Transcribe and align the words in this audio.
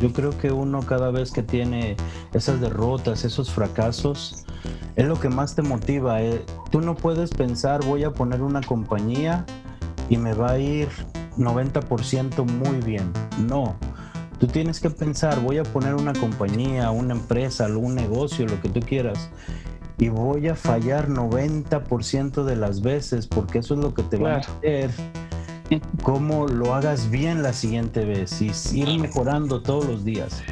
Yo 0.00 0.12
creo 0.12 0.36
que 0.36 0.50
uno 0.50 0.80
cada 0.80 1.10
vez 1.10 1.30
que 1.30 1.42
tiene 1.42 1.96
esas 2.32 2.60
derrotas, 2.60 3.24
esos 3.24 3.50
fracasos, 3.50 4.44
es 4.96 5.06
lo 5.06 5.18
que 5.18 5.28
más 5.28 5.54
te 5.54 5.62
motiva. 5.62 6.22
eh. 6.22 6.44
Tú 6.70 6.80
no 6.80 6.94
puedes 6.94 7.30
pensar, 7.30 7.84
voy 7.84 8.04
a 8.04 8.10
poner 8.10 8.42
una 8.42 8.60
compañía 8.60 9.44
y 10.08 10.16
me 10.16 10.32
va 10.34 10.52
a 10.52 10.58
ir 10.58 10.88
90% 11.36 12.44
muy 12.44 12.80
bien. 12.80 13.12
No. 13.46 13.76
Tú 14.38 14.46
tienes 14.46 14.80
que 14.80 14.88
pensar, 14.88 15.40
voy 15.40 15.58
a 15.58 15.64
poner 15.64 15.94
una 15.94 16.14
compañía, 16.14 16.90
una 16.90 17.14
empresa, 17.14 17.66
algún 17.66 17.94
negocio, 17.94 18.46
lo 18.46 18.60
que 18.62 18.70
tú 18.70 18.80
quieras, 18.80 19.30
y 19.98 20.08
voy 20.08 20.48
a 20.48 20.54
fallar 20.54 21.10
90% 21.10 22.44
de 22.44 22.56
las 22.56 22.80
veces, 22.80 23.26
porque 23.26 23.58
eso 23.58 23.74
es 23.74 23.80
lo 23.80 23.92
que 23.92 24.02
te 24.02 24.16
va 24.16 24.36
a 24.36 24.38
hacer 24.38 24.90
cómo 26.02 26.46
lo 26.48 26.74
hagas 26.74 27.10
bien 27.10 27.42
la 27.42 27.52
siguiente 27.52 28.04
vez 28.04 28.40
y 28.40 28.50
ir 28.74 28.98
mejorando 28.98 29.62
todos 29.62 29.86
los 29.86 30.04
días. 30.04 30.42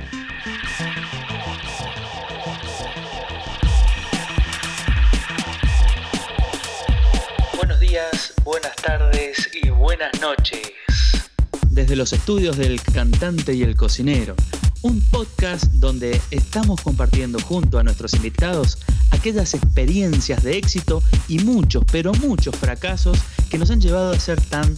Buenos 7.56 7.80
días, 7.80 8.34
buenas 8.44 8.76
tardes 8.76 9.50
y 9.62 9.70
buenas 9.70 10.12
noches. 10.20 10.72
Desde 11.70 11.96
los 11.96 12.12
estudios 12.12 12.56
del 12.56 12.80
cantante 12.82 13.54
y 13.54 13.62
el 13.62 13.76
cocinero, 13.76 14.34
un 14.82 15.00
podcast 15.00 15.64
donde 15.74 16.20
estamos 16.30 16.80
compartiendo 16.80 17.40
junto 17.40 17.78
a 17.78 17.82
nuestros 17.82 18.14
invitados 18.14 18.78
aquellas 19.10 19.54
experiencias 19.54 20.42
de 20.42 20.56
éxito 20.56 21.02
y 21.26 21.40
muchos, 21.40 21.84
pero 21.90 22.12
muchos 22.14 22.54
fracasos 22.56 23.18
que 23.50 23.58
nos 23.58 23.70
han 23.70 23.80
llevado 23.80 24.12
a 24.12 24.20
ser 24.20 24.40
tan, 24.40 24.74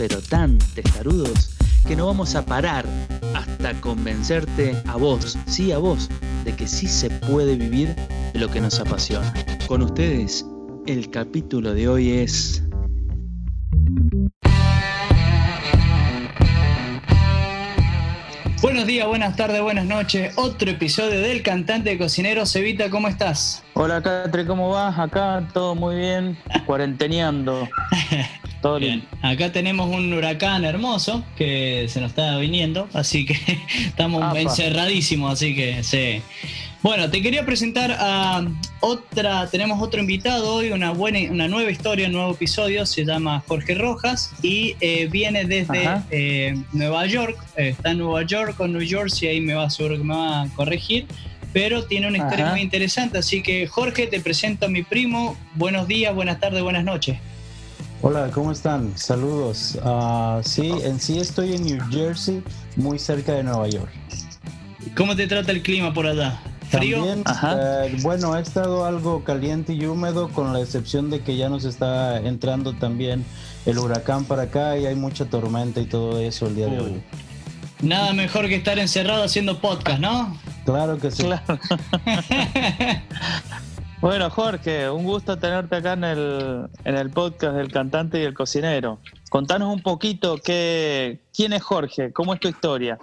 pero 0.00 0.22
tan 0.22 0.56
testarudos 0.74 1.50
que 1.86 1.94
no 1.94 2.06
vamos 2.06 2.34
a 2.34 2.46
parar 2.46 2.86
hasta 3.34 3.78
convencerte 3.82 4.74
a 4.86 4.96
vos, 4.96 5.36
sí 5.44 5.72
a 5.72 5.78
vos, 5.78 6.08
de 6.42 6.56
que 6.56 6.66
sí 6.66 6.86
se 6.86 7.10
puede 7.10 7.54
vivir 7.54 7.94
de 8.32 8.40
lo 8.40 8.50
que 8.50 8.62
nos 8.62 8.80
apasiona. 8.80 9.30
Con 9.68 9.82
ustedes, 9.82 10.46
el 10.86 11.10
capítulo 11.10 11.74
de 11.74 11.88
hoy 11.90 12.12
es... 12.12 12.62
Buenos 18.62 18.86
días, 18.86 19.06
buenas 19.06 19.36
tardes, 19.36 19.60
buenas 19.60 19.84
noches. 19.84 20.32
Otro 20.36 20.70
episodio 20.70 21.20
del 21.20 21.42
cantante 21.42 21.98
cocinero. 21.98 22.46
Cevita, 22.46 22.88
¿cómo 22.88 23.06
estás? 23.08 23.62
Hola 23.74 24.00
Catre, 24.02 24.46
¿cómo 24.46 24.70
vas? 24.70 24.98
Acá 24.98 25.46
todo 25.52 25.74
muy 25.74 25.96
bien, 25.96 26.38
cuarenteneando. 26.64 27.68
Todo 28.60 28.78
Bien, 28.78 29.02
bien. 29.10 29.24
acá 29.32 29.52
tenemos 29.52 29.88
un 29.88 30.12
huracán 30.12 30.64
hermoso 30.64 31.24
que 31.36 31.86
se 31.88 32.00
nos 32.00 32.10
está 32.10 32.36
viniendo, 32.38 32.88
así 32.92 33.24
que 33.24 33.34
estamos 33.86 34.22
Apa. 34.22 34.40
encerradísimos, 34.40 35.32
así 35.32 35.54
que 35.54 35.82
sí. 35.82 36.20
Bueno, 36.82 37.10
te 37.10 37.20
quería 37.20 37.44
presentar 37.44 37.94
a 37.98 38.42
otra, 38.80 39.46
tenemos 39.50 39.82
otro 39.82 40.00
invitado 40.00 40.54
hoy, 40.54 40.70
una 40.72 40.92
buena, 40.92 41.18
una 41.30 41.46
nueva 41.46 41.70
historia, 41.70 42.06
un 42.06 42.12
nuevo 42.14 42.32
episodio, 42.32 42.86
se 42.86 43.04
llama 43.04 43.42
Jorge 43.46 43.74
Rojas 43.74 44.32
y 44.42 44.76
eh, 44.80 45.06
viene 45.10 45.44
desde 45.44 45.88
eh, 46.10 46.54
Nueva 46.72 47.04
York, 47.04 47.36
eh, 47.56 47.70
está 47.70 47.90
en 47.90 47.98
Nueva 47.98 48.22
York 48.22 48.58
o 48.60 48.66
New 48.66 48.86
Jersey, 48.86 49.28
ahí 49.28 49.40
me 49.42 49.52
va 49.52 49.68
seguro 49.68 49.98
que 49.98 50.04
me 50.04 50.14
va 50.14 50.42
a 50.42 50.48
corregir, 50.54 51.06
pero 51.52 51.84
tiene 51.84 52.08
una 52.08 52.16
historia 52.16 52.46
Ajá. 52.46 52.54
muy 52.54 52.62
interesante, 52.62 53.18
así 53.18 53.42
que 53.42 53.66
Jorge, 53.66 54.06
te 54.06 54.18
presento 54.20 54.64
a 54.64 54.68
mi 54.70 54.82
primo, 54.82 55.36
buenos 55.56 55.86
días, 55.86 56.14
buenas 56.14 56.40
tardes, 56.40 56.62
buenas 56.62 56.84
noches. 56.84 57.18
Hola, 58.02 58.30
¿cómo 58.32 58.50
están? 58.50 58.96
Saludos. 58.96 59.78
Ah, 59.82 60.40
sí, 60.42 60.72
en 60.84 60.98
sí 60.98 61.18
estoy 61.18 61.52
en 61.52 61.64
New 61.64 61.78
Jersey, 61.90 62.42
muy 62.76 62.98
cerca 62.98 63.32
de 63.32 63.42
Nueva 63.42 63.68
York. 63.68 63.90
¿Cómo 64.96 65.14
te 65.14 65.26
trata 65.26 65.52
el 65.52 65.60
clima 65.62 65.92
por 65.92 66.06
allá? 66.06 66.40
¿Frío? 66.70 66.96
También, 66.96 67.22
Ajá. 67.26 67.84
eh, 67.86 67.96
bueno, 68.00 68.32
ha 68.32 68.40
estado 68.40 68.86
algo 68.86 69.22
caliente 69.22 69.74
y 69.74 69.84
húmedo, 69.84 70.30
con 70.30 70.54
la 70.54 70.60
excepción 70.60 71.10
de 71.10 71.20
que 71.20 71.36
ya 71.36 71.50
nos 71.50 71.66
está 71.66 72.18
entrando 72.20 72.72
también 72.72 73.22
el 73.66 73.76
huracán 73.76 74.24
para 74.24 74.44
acá 74.44 74.78
y 74.78 74.86
hay 74.86 74.94
mucha 74.94 75.26
tormenta 75.26 75.80
y 75.80 75.84
todo 75.84 76.20
eso 76.20 76.46
el 76.46 76.54
día 76.54 76.68
de 76.68 76.80
hoy. 76.80 77.02
Nada 77.82 78.14
mejor 78.14 78.48
que 78.48 78.56
estar 78.56 78.78
encerrado 78.78 79.24
haciendo 79.24 79.60
podcast, 79.60 80.00
¿no? 80.00 80.38
Claro 80.64 80.98
que 80.98 81.10
sí. 81.10 81.22
Claro. 81.24 81.58
Bueno, 84.00 84.30
Jorge, 84.30 84.88
un 84.88 85.04
gusto 85.04 85.38
tenerte 85.38 85.76
acá 85.76 85.92
en 85.92 86.04
el, 86.04 86.70
en 86.84 86.96
el 86.96 87.10
podcast 87.10 87.54
del 87.54 87.70
cantante 87.70 88.18
y 88.18 88.24
el 88.24 88.32
cocinero. 88.32 88.98
Contanos 89.28 89.70
un 89.70 89.82
poquito 89.82 90.38
qué, 90.38 91.20
quién 91.34 91.52
es 91.52 91.62
Jorge, 91.62 92.10
cómo 92.10 92.32
es 92.32 92.40
tu 92.40 92.48
historia. 92.48 92.98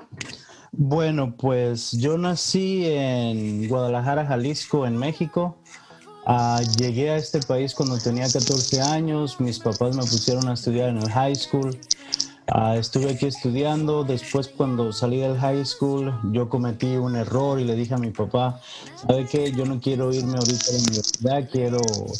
Bueno, 0.71 1.35
pues 1.37 1.91
yo 1.91 2.17
nací 2.17 2.87
en 2.87 3.67
Guadalajara, 3.67 4.25
Jalisco, 4.25 4.87
en 4.87 4.97
México. 4.97 5.57
Ah, 6.25 6.61
llegué 6.77 7.11
a 7.11 7.17
este 7.17 7.41
país 7.41 7.75
cuando 7.75 7.99
tenía 7.99 8.25
14 8.25 8.81
años. 8.81 9.39
Mis 9.39 9.59
papás 9.59 9.95
me 9.95 10.01
pusieron 10.01 10.49
a 10.49 10.53
estudiar 10.53 10.89
en 10.89 10.97
el 10.97 11.11
high 11.11 11.35
school. 11.35 11.79
Ah, 12.49 12.77
estuve 12.77 13.11
aquí 13.11 13.25
estudiando. 13.25 14.03
Después, 14.03 14.47
cuando 14.47 14.93
salí 14.93 15.19
del 15.19 15.37
high 15.37 15.65
school, 15.65 16.17
yo 16.31 16.47
cometí 16.47 16.95
un 16.95 17.15
error 17.15 17.59
y 17.59 17.65
le 17.65 17.75
dije 17.75 17.93
a 17.93 17.97
mi 17.97 18.11
papá, 18.11 18.61
¿sabe 18.95 19.25
qué? 19.25 19.51
Yo 19.51 19.65
no 19.65 19.79
quiero 19.81 20.13
irme 20.13 20.37
ahorita 20.37 20.65
a 20.69 20.73
la 20.73 20.79
universidad, 20.79 21.49
quiero 21.51 21.79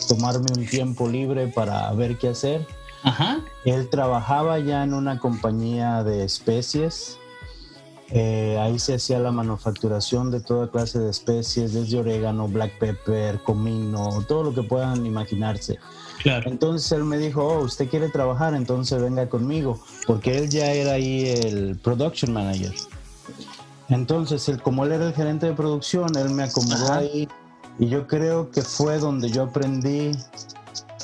tomarme 0.10 0.48
un 0.58 0.66
tiempo 0.66 1.08
libre 1.08 1.48
para 1.48 1.92
ver 1.94 2.18
qué 2.18 2.30
hacer. 2.30 2.68
Ajá. 3.04 3.40
Él 3.64 3.90
trabajaba 3.90 4.60
ya 4.60 4.84
en 4.84 4.94
una 4.94 5.18
compañía 5.20 6.04
de 6.04 6.26
especies. 6.26 7.18
Eh, 8.10 8.58
ahí 8.60 8.80
se 8.80 8.96
hacía 8.96 9.20
la 9.20 9.32
manufacturación 9.32 10.32
de 10.32 10.40
toda 10.40 10.70
clase 10.70 11.00
de 11.00 11.10
especies, 11.10 11.74
desde 11.74 12.00
orégano, 12.00 12.48
black 12.48 12.78
pepper, 12.80 13.42
comino, 13.44 14.24
todo 14.28 14.44
lo 14.44 14.54
que 14.54 14.64
puedan 14.64 15.06
imaginarse. 15.06 15.80
Claro. 16.24 16.50
Entonces 16.50 16.92
él 16.92 17.04
me 17.04 17.18
dijo, 17.18 17.44
oh, 17.46 17.60
usted 17.64 17.90
quiere 17.90 18.10
trabajar, 18.10 18.54
entonces 18.56 19.02
venga 19.02 19.28
conmigo, 19.30 19.80
porque 20.06 20.38
él 20.38 20.50
ya 20.50 20.72
era 20.72 20.94
ahí 20.94 21.30
el 21.30 21.78
production 21.78 22.34
manager. 22.34 22.74
Entonces, 23.90 24.50
él, 24.50 24.62
como 24.62 24.84
él 24.86 24.92
era 24.92 25.06
el 25.08 25.14
gerente 25.14 25.46
de 25.46 25.54
producción, 25.54 26.18
él 26.18 26.30
me 26.32 26.44
acomodó 26.44 26.86
Ajá. 26.86 26.98
ahí 26.98 27.28
y 27.80 27.88
yo 27.88 28.08
creo 28.08 28.52
que 28.52 28.62
fue 28.62 28.98
donde 29.00 29.30
yo 29.30 29.44
aprendí 29.44 30.12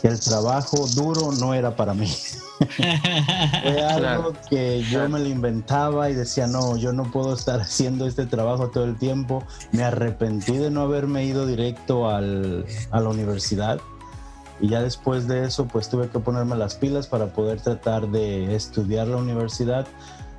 que 0.02 0.08
el 0.10 0.20
trabajo 0.20 0.86
duro 0.96 1.32
no 1.32 1.54
era 1.54 1.76
para 1.76 1.94
mí. 1.94 2.12
Fue 3.64 3.82
algo 3.84 4.34
que 4.50 4.84
yo 4.90 5.10
me 5.10 5.20
lo 5.20 5.28
inventaba 5.28 6.10
y 6.10 6.14
decía, 6.14 6.48
no, 6.48 6.78
yo 6.78 6.94
no 6.94 7.04
puedo 7.12 7.34
estar 7.34 7.60
haciendo 7.62 8.06
este 8.08 8.26
trabajo 8.26 8.70
todo 8.70 8.86
el 8.86 8.98
tiempo. 8.98 9.44
Me 9.72 9.84
arrepentí 9.84 10.58
de 10.58 10.70
no 10.72 10.82
haberme 10.82 11.26
ido 11.26 11.46
directo 11.46 12.10
al- 12.10 12.66
a 12.92 13.00
la 13.00 13.10
universidad. 13.10 13.80
Y 14.62 14.70
ya 14.70 14.82
después 14.82 15.28
de 15.28 15.46
eso, 15.46 15.66
pues 15.68 15.90
tuve 15.90 16.08
que 16.10 16.20
ponerme 16.20 16.56
las 16.56 16.76
pilas 16.76 17.08
para 17.08 17.28
poder 17.34 17.60
tratar 17.62 18.10
de 18.10 18.56
estudiar 18.56 19.08
la 19.08 19.18
universidad 19.18 19.88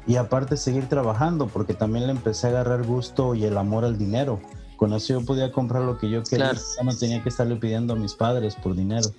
y 0.07 0.17
aparte 0.17 0.57
seguir 0.57 0.89
trabajando, 0.89 1.47
porque 1.49 1.75
también 1.75 2.07
le 2.07 2.13
empecé 2.13 2.47
a 2.47 2.51
agarrar 2.51 2.85
gusto 2.85 3.35
y 3.35 3.45
el 3.45 3.57
amor 3.59 3.85
al 3.85 3.99
dinero. 3.99 4.41
Con 4.77 4.93
eso 4.93 5.15
yo 5.21 5.25
podía 5.25 5.51
comprar 5.53 5.83
lo 5.83 5.99
que 5.99 6.11
yo 6.11 6.23
quería, 6.23 6.51
Claro. 6.51 6.61
ya 6.79 6.85
no 6.85 6.97
tenía 6.97 7.23
que 7.23 7.29
estarle 7.29 7.57
pidiendo 7.57 7.95
a 7.95 7.97
mis 7.97 8.15
padres 8.15 8.55
por 8.57 8.75
dinero. 8.75 9.11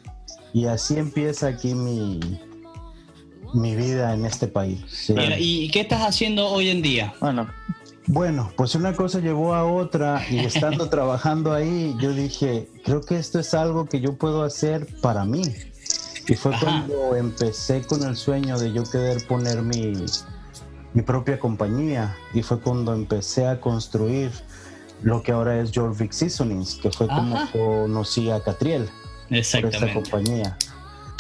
Y 0.54 0.66
así 0.66 0.98
empieza 0.98 1.48
aquí 1.48 1.74
mi, 1.76 2.20
mi 3.54 3.76
vida 3.76 4.14
en 4.14 4.26
este 4.26 4.48
país. 4.48 4.82
sí. 4.90 5.14
Mira, 5.14 5.38
¿Y 5.40 5.70
qué 5.72 5.82
estás 5.82 6.02
haciendo 6.02 6.48
hoy 6.48 6.70
en 6.70 6.82
día? 6.82 7.14
Bueno, 7.20 7.48
Bueno, 8.08 8.52
pues 8.56 8.76
una 8.76 8.94
cosa 8.94 9.20
llevó 9.20 9.56
a 9.56 9.66
otra 9.66 10.22
y 10.30 10.40
estando 10.46 10.90
trabajando 10.90 11.54
ahí, 11.54 11.96
yo 12.00 12.12
dije, 12.14 12.70
creo 12.84 13.02
que 13.02 13.18
esto 13.18 13.40
es 13.40 13.54
algo 13.54 13.86
que 13.86 14.00
yo 14.00 14.14
puedo 14.18 14.44
hacer 14.44 14.88
para 15.02 15.26
mí. 15.26 15.44
Y 16.28 16.36
fue 16.36 16.54
Ajá. 16.54 16.66
cuando 16.66 17.16
empecé 17.16 17.84
con 17.84 18.04
el 18.04 18.16
sueño 18.16 18.58
de 18.58 18.74
yo 18.74 18.84
querer 18.84 19.26
poner 19.28 19.62
mi, 19.62 19.94
mi 20.94 21.02
propia 21.04 21.40
compañía 21.40 22.16
y 22.34 22.42
fue 22.42 22.60
cuando 22.60 22.94
empecé 22.94 23.48
a 23.48 23.60
construir 23.60 24.32
lo 25.04 25.22
que 25.22 25.32
ahora 25.32 25.60
es 25.60 25.72
Jorvik 25.74 26.12
Seasonings, 26.12 26.76
que 26.76 26.90
fue 26.92 27.08
como 27.08 27.36
Ajá. 27.36 27.52
conocí 27.52 28.32
a 28.32 28.42
Catriel 28.42 28.86
por 29.30 29.38
esta 29.38 29.60
Exactamente. 29.60 29.94
compañía. 30.10 30.58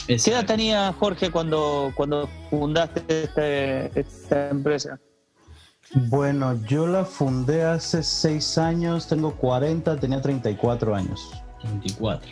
¿qué 0.08 0.16
edad 0.16 0.46
tenía 0.46 0.94
Jorge 0.94 1.32
cuando, 1.32 1.92
cuando 1.96 2.30
fundaste 2.50 3.02
este- 3.24 4.00
esta 4.00 4.50
empresa? 4.50 5.00
Bueno, 5.94 6.60
yo 6.66 6.88
la 6.88 7.06
fundé 7.06 7.64
hace 7.64 8.04
seis 8.04 8.58
años, 8.58 9.08
tengo 9.08 9.36
40, 9.36 9.98
tenía 10.00 10.22
34 10.22 10.96
años. 10.96 11.32
24. 11.64 12.32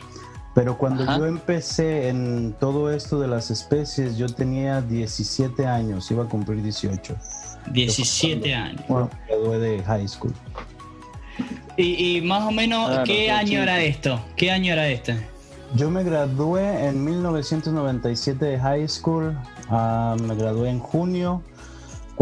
Pero 0.56 0.78
cuando 0.78 1.04
Ajá. 1.04 1.18
yo 1.18 1.26
empecé 1.26 2.10
en 2.10 2.54
todo 2.60 2.92
esto 2.92 3.20
de 3.20 3.28
las 3.28 3.50
especies, 3.50 4.18
yo 4.18 4.28
tenía 4.28 4.82
17 4.82 5.66
años, 5.66 6.10
iba 6.12 6.24
a 6.24 6.28
cumplir 6.28 6.62
18. 6.62 7.16
17 7.72 8.54
años. 8.54 8.84
Bueno, 8.88 9.10
me 9.28 9.36
gradué 9.36 9.60
de 9.60 9.84
high 9.84 10.08
school. 10.08 10.34
Y, 11.78 12.18
y 12.18 12.22
más 12.22 12.44
o 12.44 12.52
menos, 12.52 12.88
Claro, 12.88 13.04
¿qué 13.06 13.32
año 13.32 13.64
era 13.64 13.82
esto? 13.82 14.20
¿Qué 14.36 14.52
año 14.52 14.74
era 14.74 14.88
este? 14.90 15.28
Yo 15.76 15.90
me 15.90 16.04
gradué 16.04 16.86
en 16.86 17.04
1997 17.04 18.46
de 18.46 18.60
high 18.60 18.88
school, 18.88 19.36
ah, 19.70 20.16
me 20.22 20.36
gradué 20.36 20.70
en 20.70 20.78
junio. 20.80 21.42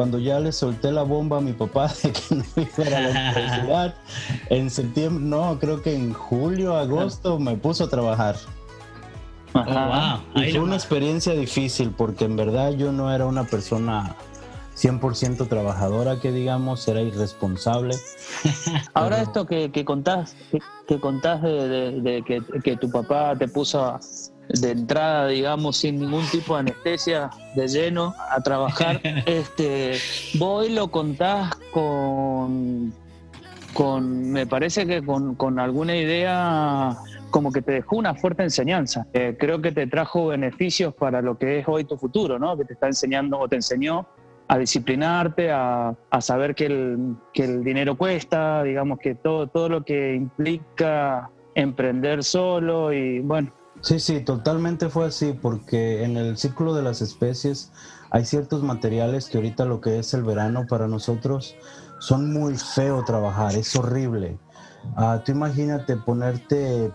Cuando 0.01 0.17
ya 0.17 0.39
le 0.39 0.51
solté 0.51 0.91
la 0.91 1.03
bomba 1.03 1.37
a 1.37 1.41
mi 1.41 1.53
papá 1.53 1.87
de 2.01 2.11
que 2.11 2.33
no 2.33 2.43
iba 2.55 2.87
a 2.87 2.89
la 2.89 3.09
universidad, 3.11 3.95
en 4.49 4.71
septiembre, 4.71 5.23
no, 5.23 5.59
creo 5.59 5.83
que 5.83 5.93
en 5.93 6.11
julio, 6.11 6.75
agosto 6.75 7.37
me 7.37 7.55
puso 7.55 7.83
a 7.83 7.87
trabajar. 7.91 8.35
Oh, 9.53 10.19
y 10.39 10.49
fue 10.49 10.59
una 10.59 10.73
experiencia 10.73 11.33
difícil 11.33 11.91
porque 11.95 12.25
en 12.25 12.35
verdad 12.35 12.71
yo 12.71 12.91
no 12.91 13.13
era 13.13 13.27
una 13.27 13.43
persona 13.43 14.15
100% 14.75 15.47
trabajadora 15.47 16.19
que 16.19 16.31
digamos, 16.31 16.87
era 16.87 17.01
irresponsable. 17.01 17.95
Ahora 18.95 19.21
esto 19.21 19.45
que, 19.45 19.71
que 19.71 19.85
contás, 19.85 20.35
que, 20.87 20.99
contás 20.99 21.43
de, 21.43 22.23
que, 22.25 22.41
que, 22.63 22.75
tu 22.75 22.89
papá 22.89 23.35
te 23.37 23.47
puso 23.47 23.99
de 24.59 24.71
entrada, 24.71 25.27
digamos, 25.27 25.77
sin 25.77 25.99
ningún 25.99 26.25
tipo 26.29 26.53
de 26.55 26.61
anestesia, 26.61 27.29
de 27.55 27.67
lleno, 27.67 28.13
a 28.29 28.41
trabajar, 28.41 29.01
este, 29.25 29.97
vos 30.37 30.69
lo 30.69 30.89
contás 30.89 31.55
con, 31.71 32.93
con 33.73 34.31
me 34.31 34.45
parece 34.45 34.85
que 34.85 35.03
con, 35.03 35.35
con 35.35 35.59
alguna 35.59 35.95
idea 35.95 36.97
como 37.31 37.51
que 37.51 37.61
te 37.61 37.71
dejó 37.71 37.95
una 37.95 38.13
fuerte 38.13 38.43
enseñanza. 38.43 39.07
Eh, 39.13 39.35
creo 39.39 39.61
que 39.61 39.71
te 39.71 39.87
trajo 39.87 40.27
beneficios 40.27 40.93
para 40.93 41.21
lo 41.21 41.37
que 41.37 41.59
es 41.59 41.67
hoy 41.67 41.85
tu 41.85 41.97
futuro, 41.97 42.37
¿no? 42.37 42.57
Que 42.57 42.65
te 42.65 42.73
está 42.73 42.87
enseñando 42.87 43.39
o 43.39 43.47
te 43.47 43.55
enseñó 43.55 44.05
a 44.47 44.57
disciplinarte, 44.57 45.49
a, 45.49 45.95
saber 46.19 46.53
que 46.53 46.65
el, 46.65 47.15
que 47.33 47.45
el, 47.45 47.63
dinero 47.63 47.97
cuesta, 47.97 48.63
digamos 48.63 48.99
que 48.99 49.15
todo, 49.15 49.47
todo 49.47 49.69
lo 49.69 49.85
que 49.85 50.13
implica 50.13 51.29
emprender 51.55 52.23
solo 52.23 52.91
y 52.91 53.21
bueno. 53.21 53.53
Sí, 53.81 53.99
sí, 53.99 54.21
totalmente 54.21 54.89
fue 54.89 55.07
así, 55.07 55.33
porque 55.33 56.03
en 56.03 56.15
el 56.15 56.37
círculo 56.37 56.73
de 56.73 56.83
las 56.83 57.01
especies 57.01 57.71
hay 58.11 58.25
ciertos 58.25 58.61
materiales 58.61 59.27
que 59.27 59.37
ahorita 59.37 59.65
lo 59.65 59.81
que 59.81 59.99
es 59.99 60.13
el 60.13 60.23
verano 60.23 60.67
para 60.67 60.87
nosotros 60.87 61.55
son 61.99 62.31
muy 62.31 62.57
feo 62.57 63.03
trabajar, 63.03 63.55
es 63.55 63.75
horrible. 63.75 64.37
Uh, 64.97 65.19
tú 65.23 65.31
imagínate 65.31 65.95
ponerte 65.97 66.91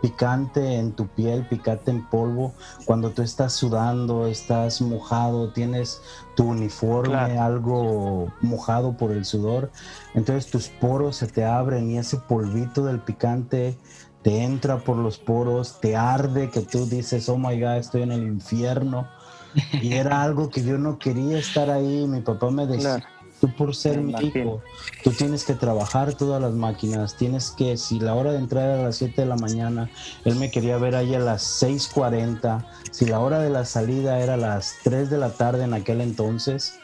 picante 0.00 0.76
en 0.76 0.92
tu 0.92 1.08
piel, 1.08 1.44
picante 1.48 1.90
en 1.90 2.08
polvo, 2.08 2.54
cuando 2.84 3.10
tú 3.10 3.22
estás 3.22 3.52
sudando, 3.52 4.28
estás 4.28 4.80
mojado, 4.80 5.52
tienes 5.52 6.00
tu 6.36 6.44
uniforme 6.44 7.36
algo 7.36 8.32
mojado 8.42 8.96
por 8.96 9.10
el 9.10 9.24
sudor, 9.24 9.72
entonces 10.14 10.50
tus 10.52 10.68
poros 10.68 11.16
se 11.16 11.26
te 11.26 11.44
abren 11.44 11.90
y 11.90 11.98
ese 11.98 12.16
polvito 12.16 12.84
del 12.84 13.00
picante 13.00 13.76
te 14.24 14.42
entra 14.42 14.78
por 14.78 14.96
los 14.96 15.18
poros, 15.18 15.80
te 15.80 15.94
arde 15.94 16.48
que 16.48 16.62
tú 16.62 16.86
dices, 16.86 17.28
oh 17.28 17.36
my 17.36 17.60
god, 17.60 17.76
estoy 17.76 18.02
en 18.02 18.10
el 18.10 18.22
infierno. 18.22 19.06
Y 19.80 19.92
era 19.92 20.22
algo 20.24 20.48
que 20.48 20.64
yo 20.64 20.78
no 20.78 20.98
quería 20.98 21.38
estar 21.38 21.70
ahí. 21.70 22.06
Mi 22.08 22.22
papá 22.22 22.50
me 22.50 22.66
decía, 22.66 23.06
Tú 23.40 23.54
por 23.54 23.74
ser 23.74 24.00
mi 24.00 24.14
hijo, 24.14 24.62
tú 25.02 25.10
tienes 25.10 25.44
que 25.44 25.52
trabajar 25.52 26.14
todas 26.14 26.40
las 26.40 26.54
máquinas, 26.54 27.16
tienes 27.16 27.50
que, 27.50 27.76
si 27.76 28.00
la 28.00 28.14
hora 28.14 28.32
de 28.32 28.38
entrar 28.38 28.64
era 28.64 28.80
a 28.80 28.84
las 28.84 28.96
7 28.96 29.20
de 29.20 29.26
la 29.26 29.36
mañana, 29.36 29.90
él 30.24 30.36
me 30.36 30.50
quería 30.50 30.78
ver 30.78 30.94
ahí 30.94 31.14
a 31.14 31.18
las 31.18 31.62
6.40, 31.62 32.64
si 32.90 33.04
la 33.04 33.18
hora 33.20 33.40
de 33.40 33.50
la 33.50 33.66
salida 33.66 34.20
era 34.20 34.34
a 34.34 34.38
las 34.38 34.76
3 34.84 35.10
de 35.10 35.18
la 35.18 35.30
tarde 35.30 35.64
en 35.64 35.74
aquel 35.74 36.00
entonces, 36.00 36.78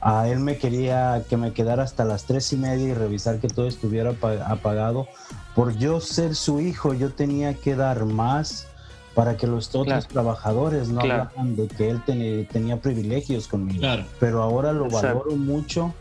a 0.00 0.28
él 0.28 0.38
me 0.38 0.58
quería 0.58 1.24
que 1.28 1.38
me 1.38 1.52
quedara 1.52 1.82
hasta 1.82 2.04
las 2.04 2.26
3 2.26 2.52
y 2.52 2.56
media 2.58 2.88
y 2.88 2.94
revisar 2.94 3.40
que 3.40 3.48
todo 3.48 3.66
estuviera 3.66 4.14
apagado. 4.46 5.08
Por 5.54 5.76
yo 5.76 6.00
ser 6.00 6.34
su 6.34 6.60
hijo, 6.60 6.94
yo 6.94 7.10
tenía 7.10 7.54
que 7.54 7.76
dar 7.76 8.04
más 8.04 8.66
para 9.14 9.36
que 9.36 9.46
los 9.46 9.72
otros 9.74 10.08
trabajadores 10.08 10.88
no 10.88 11.00
hablaran 11.00 11.54
de 11.54 11.68
que 11.68 11.88
él 11.90 12.02
tenía 12.50 12.80
privilegios 12.80 13.46
conmigo. 13.46 13.86
Pero 14.18 14.42
ahora 14.42 14.72
lo 14.72 14.88
valoro 14.88 15.36
mucho 15.36 15.94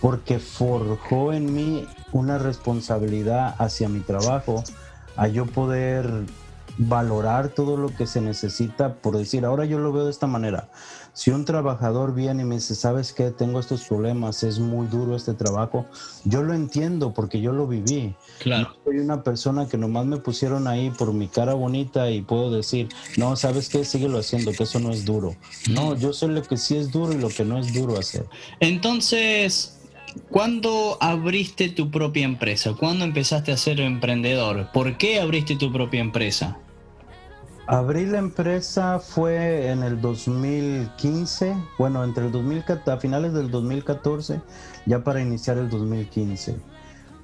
porque 0.00 0.38
forjó 0.38 1.32
en 1.32 1.54
mí 1.54 1.86
una 2.12 2.36
responsabilidad 2.36 3.54
hacia 3.58 3.88
mi 3.88 4.00
trabajo, 4.00 4.64
a 5.16 5.28
yo 5.28 5.46
poder 5.46 6.24
valorar 6.78 7.50
todo 7.50 7.76
lo 7.76 7.94
que 7.94 8.06
se 8.06 8.20
necesita, 8.20 8.94
por 8.94 9.16
decir, 9.16 9.44
ahora 9.44 9.64
yo 9.64 9.78
lo 9.78 9.92
veo 9.92 10.04
de 10.04 10.10
esta 10.10 10.26
manera. 10.26 10.68
Si 11.14 11.30
un 11.30 11.44
trabajador 11.44 12.14
viene 12.14 12.42
y 12.42 12.46
me 12.46 12.54
dice, 12.54 12.74
sabes 12.74 13.12
qué, 13.12 13.30
tengo 13.30 13.60
estos 13.60 13.84
problemas, 13.84 14.42
es 14.42 14.58
muy 14.58 14.86
duro 14.86 15.14
este 15.14 15.34
trabajo, 15.34 15.84
yo 16.24 16.42
lo 16.42 16.54
entiendo 16.54 17.12
porque 17.12 17.40
yo 17.40 17.52
lo 17.52 17.66
viví. 17.66 18.14
Claro. 18.38 18.70
No 18.70 18.84
soy 18.84 18.98
una 19.00 19.22
persona 19.22 19.68
que 19.68 19.76
nomás 19.76 20.06
me 20.06 20.16
pusieron 20.16 20.66
ahí 20.66 20.90
por 20.90 21.12
mi 21.12 21.28
cara 21.28 21.52
bonita 21.52 22.10
y 22.10 22.22
puedo 22.22 22.50
decir, 22.50 22.88
no, 23.18 23.36
sabes 23.36 23.68
qué, 23.68 23.84
síguelo 23.84 24.18
haciendo, 24.18 24.52
que 24.52 24.62
eso 24.62 24.80
no 24.80 24.90
es 24.90 25.04
duro. 25.04 25.36
No, 25.70 25.94
yo 25.94 26.14
sé 26.14 26.28
lo 26.28 26.42
que 26.42 26.56
sí 26.56 26.76
es 26.76 26.90
duro 26.90 27.12
y 27.12 27.18
lo 27.18 27.28
que 27.28 27.44
no 27.44 27.58
es 27.58 27.74
duro 27.74 27.98
hacer. 27.98 28.26
Entonces, 28.60 29.81
¿Cuándo 30.30 30.98
abriste 31.00 31.68
tu 31.70 31.90
propia 31.90 32.24
empresa? 32.24 32.72
¿Cuándo 32.78 33.04
empezaste 33.04 33.52
a 33.52 33.56
ser 33.56 33.80
emprendedor? 33.80 34.70
¿Por 34.72 34.98
qué 34.98 35.20
abriste 35.20 35.56
tu 35.56 35.72
propia 35.72 36.00
empresa? 36.00 36.58
Abrí 37.66 38.06
la 38.06 38.18
empresa 38.18 38.98
fue 38.98 39.70
en 39.70 39.82
el 39.82 40.00
2015, 40.00 41.56
bueno, 41.78 42.02
entre 42.02 42.26
el 42.26 42.32
2014, 42.32 42.90
a 42.90 42.96
finales 42.98 43.32
del 43.32 43.50
2014, 43.50 44.40
ya 44.84 45.04
para 45.04 45.22
iniciar 45.22 45.58
el 45.58 45.70
2015. 45.70 46.56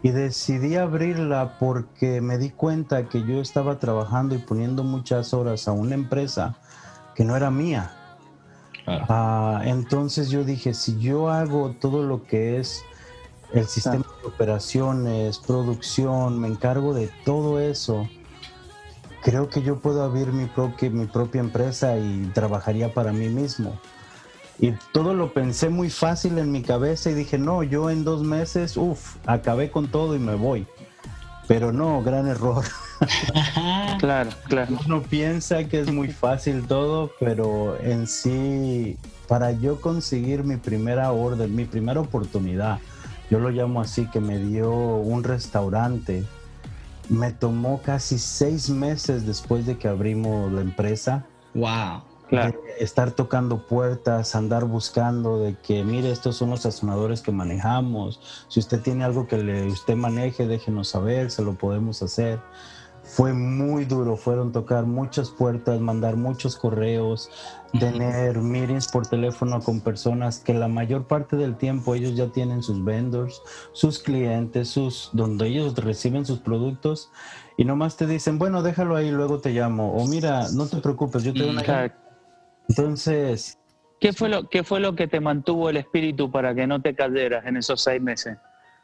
Y 0.03 0.11
decidí 0.11 0.77
abrirla 0.77 1.59
porque 1.59 2.21
me 2.21 2.39
di 2.39 2.51
cuenta 2.51 3.09
que 3.09 3.25
yo 3.27 3.41
estaba 3.41 3.81
trabajando 3.81 4.37
y 4.37 4.39
poniendo 4.39 4.85
muchas 4.85 5.35
horas 5.35 5.67
a 5.67 5.73
una 5.73 5.95
empresa 5.95 6.57
que 7.17 7.25
no 7.25 7.37
era 7.37 7.51
mía. 7.51 7.98
Ah, 8.89 9.63
entonces 9.65 10.31
yo 10.31 10.45
dije, 10.45 10.75
si 10.75 10.99
yo 10.99 11.31
hago 11.31 11.75
todo 11.81 12.03
lo 12.03 12.25
que 12.25 12.59
es 12.59 12.83
el 13.53 13.67
sistema 13.67 14.05
de 14.23 14.29
operaciones, 14.29 15.39
producción, 15.39 16.39
me 16.39 16.49
encargo 16.49 16.95
de 16.95 17.11
todo 17.25 17.61
eso, 17.61 18.09
creo 19.23 19.49
que 19.49 19.63
yo 19.63 19.79
puedo 19.79 20.03
abrir 20.03 20.29
mi, 20.29 20.47
propia, 20.47 20.91
mi 20.91 21.07
propia 21.07 21.41
empresa 21.41 21.99
y 21.99 22.31
trabajaría 22.35 22.93
para 22.93 23.13
mí 23.13 23.29
mismo. 23.29 23.79
Y 24.61 24.73
todo 24.93 25.15
lo 25.15 25.33
pensé 25.33 25.69
muy 25.69 25.89
fácil 25.89 26.39
en 26.39 26.51
mi 26.51 26.63
cabeza 26.63 27.11
y 27.11 27.15
dije, 27.15 27.39
no, 27.39 27.63
yo 27.63 27.91
en 27.91 28.05
dos 28.05 28.23
meses, 28.23 28.77
uff, 28.77 29.17
acabé 29.25 29.71
con 29.71 29.89
todo 29.89 30.17
y 30.17 30.19
me 30.19 30.35
voy. 30.35 30.67
Pero 31.47 31.73
no, 31.73 32.03
gran 32.03 32.27
error. 32.27 32.65
claro, 33.99 34.31
claro. 34.49 34.77
Uno 34.87 35.03
piensa 35.03 35.65
que 35.65 35.81
es 35.81 35.93
muy 35.93 36.09
fácil 36.09 36.67
todo, 36.67 37.11
pero 37.21 37.81
en 37.81 38.07
sí, 38.07 38.97
para 39.27 39.53
yo 39.53 39.81
conseguir 39.81 40.45
mi 40.45 40.57
primera 40.57 41.13
orden, 41.13 41.55
mi 41.55 41.65
primera 41.65 42.01
oportunidad, 42.01 42.79
yo 43.31 43.39
lo 43.39 43.51
llamo 43.51 43.81
así, 43.81 44.07
que 44.07 44.21
me 44.21 44.39
dio 44.39 44.73
un 44.73 45.23
restaurante, 45.23 46.25
me 47.09 47.33
tomó 47.33 47.81
casi 47.83 48.19
seis 48.19 48.71
meses 48.71 49.27
después 49.27 49.67
de 49.67 49.79
que 49.79 49.89
abrimos 49.89 50.53
la 50.53 50.61
empresa. 50.61 51.27
¡Wow! 51.55 52.03
Claro. 52.29 52.61
estar 52.79 53.13
tocando 53.13 53.67
puertas, 53.67 54.35
andar 54.35 54.67
buscando 54.67 55.39
de 55.39 55.57
que, 55.57 55.83
mire, 55.83 56.11
estos 56.11 56.37
son 56.37 56.51
los 56.51 56.61
sazonadores 56.61 57.23
que 57.23 57.33
manejamos. 57.33 58.21
Si 58.49 58.61
usted 58.61 58.83
tiene 58.83 59.05
algo 59.05 59.27
que 59.27 59.39
le, 59.39 59.67
usted 59.67 59.95
maneje, 59.95 60.47
déjenos 60.47 60.89
saber, 60.89 61.31
se 61.31 61.43
lo 61.43 61.55
podemos 61.55 62.03
hacer. 62.03 62.39
Fue 63.09 63.33
muy 63.33 63.85
duro, 63.87 64.17
fueron 64.17 64.53
tocar 64.53 64.85
muchas 64.85 65.31
puertas, 65.31 65.81
mandar 65.81 66.17
muchos 66.17 66.57
correos, 66.57 67.31
tener 67.79 68.39
meetings 68.39 68.89
por 68.89 69.07
teléfono 69.07 69.61
con 69.61 69.81
personas 69.81 70.39
que 70.39 70.53
la 70.53 70.69
mayor 70.69 71.07
parte 71.07 71.37
del 71.37 71.57
tiempo 71.57 71.95
ellos 71.95 72.15
ya 72.15 72.29
tienen 72.29 72.63
sus 72.63 72.85
vendors, 72.85 73.43
sus 73.73 73.99
clientes, 73.99 74.69
sus 74.69 75.11
donde 75.15 75.49
ellos 75.49 75.75
reciben 75.77 76.27
sus 76.27 76.41
productos 76.41 77.11
y 77.57 77.65
nomás 77.65 77.97
te 77.97 78.07
dicen, 78.07 78.39
bueno, 78.39 78.63
déjalo 78.63 78.95
ahí, 78.95 79.11
luego 79.11 79.41
te 79.41 79.51
llamo. 79.51 79.95
O 79.95 80.07
mira, 80.07 80.49
no 80.53 80.67
te 80.67 80.77
preocupes, 80.77 81.25
yo 81.25 81.33
te 81.33 81.41
doy 81.41 81.51
una... 81.51 81.93
Entonces... 82.69 83.59
¿Qué 83.99 84.13
fue, 84.13 84.29
lo, 84.29 84.49
¿Qué 84.49 84.63
fue 84.63 84.79
lo 84.79 84.95
que 84.95 85.09
te 85.09 85.19
mantuvo 85.19 85.71
el 85.71 85.77
espíritu 85.79 86.31
para 86.31 86.55
que 86.55 86.69
no 86.69 86.81
te 86.81 86.95
cayeras 86.95 87.45
en 87.47 87.57
esos 87.57 87.81
seis 87.83 88.01
meses? 88.01 88.39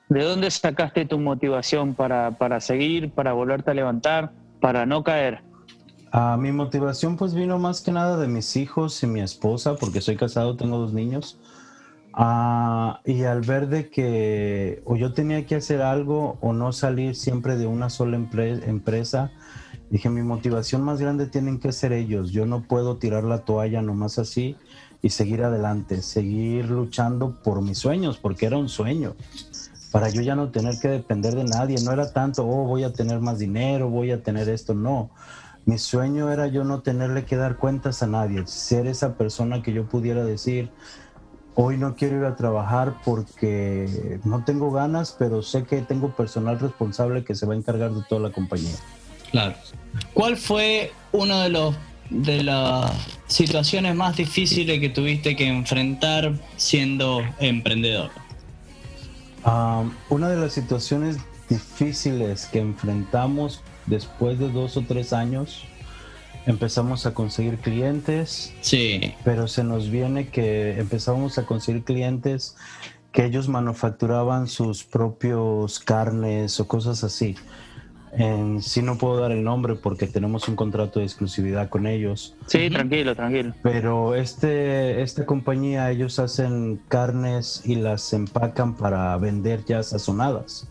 ¿De 0.08 0.22
dónde 0.22 0.50
sacaste 0.50 1.06
tu 1.06 1.18
motivación 1.18 1.94
para, 1.94 2.32
para 2.32 2.60
seguir, 2.60 3.10
para 3.10 3.32
volverte 3.32 3.70
a 3.70 3.74
levantar, 3.74 4.32
para 4.60 4.86
no 4.86 5.02
caer? 5.02 5.42
Ah, 6.12 6.36
mi 6.38 6.52
motivación 6.52 7.16
pues 7.16 7.34
vino 7.34 7.58
más 7.58 7.80
que 7.80 7.90
nada 7.90 8.16
de 8.16 8.28
mis 8.28 8.56
hijos 8.56 9.02
y 9.02 9.06
mi 9.06 9.20
esposa, 9.20 9.76
porque 9.76 10.00
soy 10.00 10.16
casado, 10.16 10.56
tengo 10.56 10.78
dos 10.78 10.92
niños. 10.92 11.38
Ah, 12.12 13.00
y 13.04 13.24
al 13.24 13.40
ver 13.40 13.66
de 13.68 13.90
que 13.90 14.82
o 14.84 14.94
yo 14.94 15.12
tenía 15.12 15.46
que 15.46 15.56
hacer 15.56 15.82
algo 15.82 16.38
o 16.40 16.52
no 16.52 16.72
salir 16.72 17.16
siempre 17.16 17.56
de 17.56 17.66
una 17.66 17.90
sola 17.90 18.16
empresa, 18.16 19.32
Dije, 19.90 20.10
mi 20.10 20.22
motivación 20.22 20.82
más 20.82 21.00
grande 21.00 21.28
tienen 21.28 21.60
que 21.60 21.70
ser 21.70 21.92
ellos. 21.92 22.32
Yo 22.32 22.46
no 22.46 22.62
puedo 22.62 22.96
tirar 22.96 23.22
la 23.22 23.44
toalla 23.44 23.82
nomás 23.82 24.18
así 24.18 24.56
y 25.02 25.10
seguir 25.10 25.44
adelante, 25.44 26.02
seguir 26.02 26.68
luchando 26.68 27.40
por 27.44 27.62
mis 27.62 27.78
sueños, 27.78 28.18
porque 28.18 28.46
era 28.46 28.56
un 28.56 28.68
sueño. 28.68 29.14
Para 29.94 30.08
yo 30.08 30.22
ya 30.22 30.34
no 30.34 30.50
tener 30.50 30.76
que 30.80 30.88
depender 30.88 31.36
de 31.36 31.44
nadie. 31.44 31.76
No 31.84 31.92
era 31.92 32.12
tanto, 32.12 32.44
oh, 32.44 32.64
voy 32.64 32.82
a 32.82 32.92
tener 32.92 33.20
más 33.20 33.38
dinero, 33.38 33.88
voy 33.88 34.10
a 34.10 34.24
tener 34.24 34.48
esto. 34.48 34.74
No. 34.74 35.10
Mi 35.66 35.78
sueño 35.78 36.32
era 36.32 36.48
yo 36.48 36.64
no 36.64 36.80
tenerle 36.80 37.24
que 37.24 37.36
dar 37.36 37.58
cuentas 37.58 38.02
a 38.02 38.08
nadie. 38.08 38.44
Ser 38.48 38.88
esa 38.88 39.14
persona 39.14 39.62
que 39.62 39.72
yo 39.72 39.86
pudiera 39.86 40.24
decir, 40.24 40.68
hoy 41.54 41.76
no 41.76 41.94
quiero 41.94 42.18
ir 42.18 42.24
a 42.24 42.34
trabajar 42.34 42.96
porque 43.04 44.18
no 44.24 44.42
tengo 44.42 44.72
ganas, 44.72 45.14
pero 45.16 45.44
sé 45.44 45.62
que 45.62 45.80
tengo 45.82 46.08
personal 46.16 46.58
responsable 46.58 47.22
que 47.22 47.36
se 47.36 47.46
va 47.46 47.54
a 47.54 47.56
encargar 47.56 47.92
de 47.92 48.02
toda 48.08 48.20
la 48.20 48.30
compañía. 48.32 48.74
Claro. 49.30 49.54
¿Cuál 50.12 50.36
fue 50.36 50.92
uno 51.12 51.40
de 51.40 51.50
los 51.50 51.76
de 52.10 52.42
las 52.42 52.90
situaciones 53.28 53.94
más 53.94 54.16
difíciles 54.16 54.80
que 54.80 54.88
tuviste 54.88 55.36
que 55.36 55.46
enfrentar 55.46 56.34
siendo 56.56 57.22
emprendedor? 57.38 58.10
Una 59.44 60.28
de 60.28 60.36
las 60.36 60.52
situaciones 60.52 61.18
difíciles 61.48 62.46
que 62.46 62.60
enfrentamos 62.60 63.62
después 63.86 64.38
de 64.38 64.50
dos 64.50 64.76
o 64.76 64.82
tres 64.82 65.12
años, 65.12 65.64
empezamos 66.46 67.06
a 67.06 67.14
conseguir 67.14 67.58
clientes. 67.58 68.52
Sí. 68.60 69.14
Pero 69.24 69.48
se 69.48 69.64
nos 69.64 69.90
viene 69.90 70.28
que 70.28 70.78
empezamos 70.78 71.38
a 71.38 71.46
conseguir 71.46 71.84
clientes 71.84 72.56
que 73.12 73.24
ellos 73.24 73.48
manufacturaban 73.48 74.48
sus 74.48 74.82
propios 74.82 75.78
carnes 75.78 76.58
o 76.58 76.66
cosas 76.66 77.04
así. 77.04 77.36
En, 78.16 78.62
sí 78.62 78.80
no 78.80 78.96
puedo 78.96 79.18
dar 79.18 79.32
el 79.32 79.42
nombre 79.42 79.74
porque 79.74 80.06
tenemos 80.06 80.48
un 80.48 80.56
contrato 80.56 81.00
de 81.00 81.06
exclusividad 81.06 81.68
con 81.68 81.86
ellos. 81.86 82.36
Sí, 82.46 82.70
tranquilo, 82.70 83.16
tranquilo. 83.16 83.54
Pero 83.62 84.14
este, 84.14 85.02
esta 85.02 85.26
compañía, 85.26 85.90
ellos 85.90 86.18
hacen 86.18 86.80
carnes 86.88 87.62
y 87.64 87.74
las 87.74 88.12
empacan 88.12 88.74
para 88.74 89.16
vender 89.16 89.64
ya 89.64 89.82
sazonadas. 89.82 90.68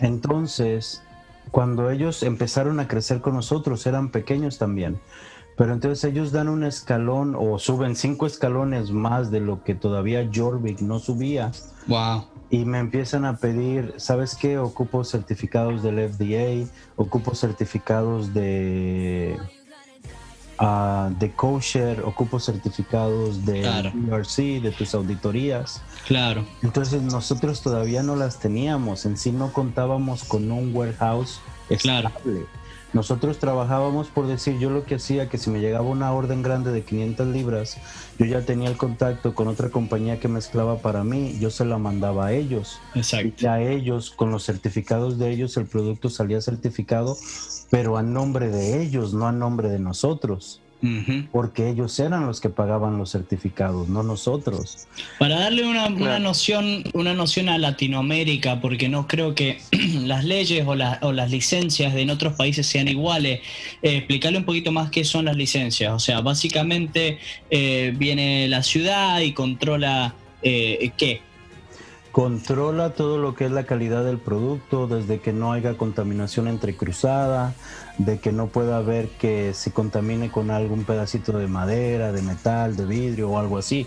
Entonces, 0.00 1.02
cuando 1.50 1.90
ellos 1.90 2.22
empezaron 2.22 2.80
a 2.80 2.88
crecer 2.88 3.20
con 3.20 3.34
nosotros, 3.34 3.86
eran 3.86 4.10
pequeños 4.10 4.58
también. 4.58 4.98
Pero 5.56 5.72
entonces 5.72 6.04
ellos 6.04 6.32
dan 6.32 6.48
un 6.48 6.64
escalón 6.64 7.34
o 7.38 7.58
suben 7.58 7.96
cinco 7.96 8.26
escalones 8.26 8.90
más 8.90 9.30
de 9.30 9.40
lo 9.40 9.64
que 9.64 9.74
todavía 9.74 10.28
Jorvik 10.32 10.80
no 10.80 10.98
subía. 10.98 11.52
Wow 11.86 12.26
y 12.50 12.64
me 12.64 12.78
empiezan 12.78 13.24
a 13.24 13.36
pedir, 13.36 13.94
¿sabes 13.96 14.36
qué? 14.36 14.58
Ocupo 14.58 15.04
certificados 15.04 15.82
del 15.82 16.08
FDA, 16.08 16.70
ocupo 16.94 17.34
certificados 17.34 18.32
de, 18.34 19.36
uh, 20.60 21.12
de 21.18 21.32
kosher, 21.32 22.00
ocupo 22.02 22.38
certificados 22.38 23.44
de 23.44 23.62
ERC, 23.64 24.62
de 24.62 24.70
tus 24.76 24.94
auditorías. 24.94 25.82
Claro. 26.06 26.46
Entonces 26.62 27.02
nosotros 27.02 27.62
todavía 27.62 28.02
no 28.02 28.14
las 28.14 28.38
teníamos, 28.38 29.06
en 29.06 29.16
sí 29.16 29.32
no 29.32 29.52
contábamos 29.52 30.22
con 30.22 30.50
un 30.52 30.74
warehouse 30.74 31.40
estable. 31.68 32.10
Claro. 32.22 32.46
Nosotros 32.96 33.38
trabajábamos 33.38 34.08
por 34.08 34.26
decir, 34.26 34.58
yo 34.58 34.70
lo 34.70 34.84
que 34.84 34.94
hacía, 34.94 35.28
que 35.28 35.36
si 35.36 35.50
me 35.50 35.60
llegaba 35.60 35.84
una 35.84 36.14
orden 36.14 36.40
grande 36.40 36.72
de 36.72 36.82
500 36.82 37.26
libras, 37.26 37.76
yo 38.18 38.24
ya 38.24 38.40
tenía 38.40 38.70
el 38.70 38.78
contacto 38.78 39.34
con 39.34 39.48
otra 39.48 39.68
compañía 39.68 40.18
que 40.18 40.28
mezclaba 40.28 40.78
para 40.78 41.04
mí, 41.04 41.36
yo 41.38 41.50
se 41.50 41.66
la 41.66 41.76
mandaba 41.76 42.28
a 42.28 42.32
ellos. 42.32 42.80
Exacto. 42.94 43.44
Y 43.44 43.46
a 43.48 43.60
ellos, 43.60 44.10
con 44.10 44.30
los 44.30 44.46
certificados 44.46 45.18
de 45.18 45.30
ellos, 45.30 45.58
el 45.58 45.66
producto 45.66 46.08
salía 46.08 46.40
certificado, 46.40 47.18
pero 47.68 47.98
a 47.98 48.02
nombre 48.02 48.48
de 48.48 48.82
ellos, 48.82 49.12
no 49.12 49.26
a 49.26 49.32
nombre 49.32 49.68
de 49.68 49.78
nosotros 49.78 50.62
porque 51.32 51.68
ellos 51.68 51.98
eran 51.98 52.26
los 52.26 52.40
que 52.40 52.48
pagaban 52.48 52.98
los 52.98 53.10
certificados, 53.10 53.88
no 53.88 54.02
nosotros. 54.02 54.86
Para 55.18 55.40
darle 55.40 55.66
una, 55.66 56.18
noción, 56.18 56.84
una 56.92 57.14
noción 57.14 57.48
a 57.48 57.58
Latinoamérica, 57.58 58.60
porque 58.60 58.88
no 58.88 59.06
creo 59.06 59.34
que 59.34 59.58
las 60.04 60.24
leyes 60.24 60.66
o, 60.66 60.74
las 60.74 61.30
licencias 61.30 61.94
de 61.94 62.02
en 62.02 62.10
otros 62.10 62.34
países 62.34 62.66
sean 62.66 62.88
iguales, 62.88 63.40
eh, 63.82 63.96
explicarle 63.96 64.38
un 64.38 64.44
poquito 64.44 64.70
más 64.70 64.90
qué 64.90 65.04
son 65.04 65.24
las 65.24 65.36
licencias. 65.36 65.92
O 65.92 65.98
sea, 65.98 66.20
básicamente 66.20 67.18
eh, 67.50 67.92
viene 67.96 68.46
la 68.48 68.62
ciudad 68.62 69.20
y 69.20 69.32
controla 69.32 70.14
eh, 70.42 70.92
qué. 70.96 71.20
Controla 72.16 72.94
todo 72.94 73.18
lo 73.18 73.34
que 73.34 73.44
es 73.44 73.50
la 73.50 73.64
calidad 73.64 74.02
del 74.02 74.16
producto, 74.16 74.86
desde 74.86 75.20
que 75.20 75.34
no 75.34 75.52
haya 75.52 75.74
contaminación 75.74 76.48
entrecruzada, 76.48 77.54
de 77.98 78.18
que 78.18 78.32
no 78.32 78.48
pueda 78.48 78.78
haber 78.78 79.08
que 79.08 79.54
se 79.54 79.72
contamine 79.72 80.30
con 80.30 80.50
algún 80.50 80.84
pedacito 80.84 81.32
de 81.38 81.46
madera, 81.46 82.12
de 82.12 82.22
metal, 82.22 82.76
de 82.76 82.84
vidrio 82.84 83.30
o 83.30 83.38
algo 83.38 83.58
así. 83.58 83.86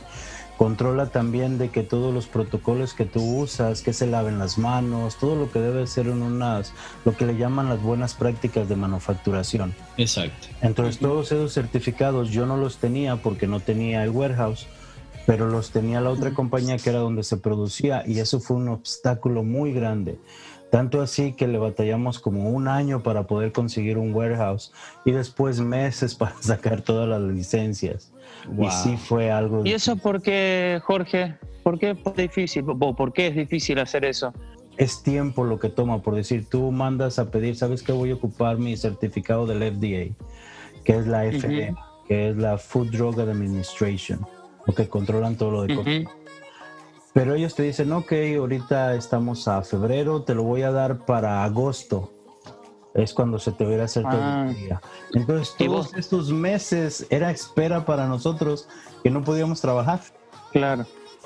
Controla 0.58 1.06
también 1.06 1.58
de 1.58 1.70
que 1.70 1.84
todos 1.84 2.14
los 2.14 2.28
protocolos 2.28 2.94
que 2.94 3.06
tú 3.06 3.24
usas, 3.38 3.82
que 3.82 3.94
se 3.94 4.08
laven 4.08 4.40
las 4.40 4.58
manos, 4.58 5.16
todo 5.18 5.38
lo 5.38 5.50
que 5.50 5.60
debe 5.60 5.88
ser 5.88 6.08
en 6.08 6.22
unas, 6.22 6.74
lo 7.06 7.16
que 7.16 7.26
le 7.26 7.38
llaman 7.38 7.70
las 7.70 7.82
buenas 7.82 8.14
prácticas 8.14 8.68
de 8.68 8.76
manufacturación. 8.76 9.74
Exacto. 9.96 10.48
Entonces 10.62 11.00
todos 11.00 11.32
esos 11.32 11.54
certificados 11.54 12.30
yo 12.30 12.46
no 12.46 12.58
los 12.58 12.78
tenía 12.78 13.16
porque 13.16 13.48
no 13.48 13.62
tenía 13.62 14.04
el 14.04 14.10
warehouse, 14.10 14.68
pero 15.26 15.48
los 15.48 15.72
tenía 15.72 16.02
la 16.02 16.10
otra 16.10 16.34
compañía 16.34 16.78
que 16.78 16.90
era 16.90 17.00
donde 17.00 17.24
se 17.24 17.38
producía 17.38 18.04
y 18.06 18.20
eso 18.20 18.42
fue 18.42 18.58
un 18.58 18.68
obstáculo 18.68 19.44
muy 19.44 19.72
grande 19.72 20.18
tanto 20.72 21.02
así 21.02 21.34
que 21.34 21.48
le 21.48 21.58
batallamos 21.58 22.20
como 22.20 22.50
un 22.50 22.68
año 22.68 23.02
para 23.02 23.24
poder 23.28 23.52
conseguir 23.52 23.98
un 23.98 24.14
warehouse 24.14 24.72
y 25.06 25.12
después 25.12 25.60
meses 25.60 26.16
para 26.16 26.36
sacar 26.42 26.82
todas 26.82 27.08
las 27.08 27.22
licencias. 27.22 28.12
Y 28.58 28.70
sí 28.70 28.98
fue 28.98 29.32
algo... 29.32 29.66
¿Y 29.66 29.74
eso 29.74 29.96
por 29.96 30.22
qué, 30.22 30.80
Jorge? 30.84 31.36
¿Por 31.64 31.78
qué 31.78 31.92
es 31.92 32.16
difícil? 32.16 32.64
¿Por 32.64 33.14
qué 33.14 33.28
es 33.28 33.36
difícil 33.36 33.80
hacer 33.80 34.06
eso? 34.06 34.34
Es 34.78 35.04
tiempo 35.04 35.44
lo 35.44 35.60
que 35.60 35.70
toma, 35.70 36.02
por 36.02 36.16
decir, 36.16 36.48
tú 36.50 36.72
mandas 36.72 37.20
a 37.20 37.30
pedir, 37.32 37.58
¿sabes 37.58 37.84
que 37.84 37.92
voy 37.92 38.12
a 38.12 38.16
ocupar 38.16 38.58
mi 38.58 38.78
certificado 38.78 39.46
del 39.46 39.60
FDA? 39.60 40.16
Que 40.86 40.98
es 40.98 41.06
la 41.06 41.24
FDA, 41.24 41.76
que 42.08 42.30
es 42.30 42.38
la 42.38 42.58
Food 42.58 42.92
Drug 42.92 43.20
Administration, 43.20 44.26
que 44.76 44.88
controlan 44.88 45.36
todo 45.36 45.52
lo 45.52 45.64
de 45.64 46.08
pero 47.14 47.34
ellos 47.34 47.56
te 47.56 47.64
dicen, 47.64 47.92
ok, 47.92 48.14
ahorita 48.38 48.96
estamos 48.96 49.48
a 49.48 49.62
febrero, 49.64 50.24
te 50.24 50.36
lo 50.36 50.44
voy 50.44 50.62
a 50.62 50.72
dar 50.72 51.06
para 51.06 51.44
agosto. 51.44 52.14
Es 52.94 53.14
cuando 53.14 53.40
se 53.40 53.52
te 53.52 53.66
todo 53.66 53.78
el 53.78 54.12
ah. 54.12 54.46
día. 54.46 54.82
Entonces, 55.14 55.56
todos 55.58 55.94
estos 55.94 56.32
meses 56.32 57.06
era 57.10 57.32
espera 57.32 57.86
para 57.86 58.08
nosotros 58.08 58.68
que 59.04 59.10
no 59.10 59.24
podíamos 59.24 59.62
trabajar. 59.62 60.02
Claro. 60.52 60.86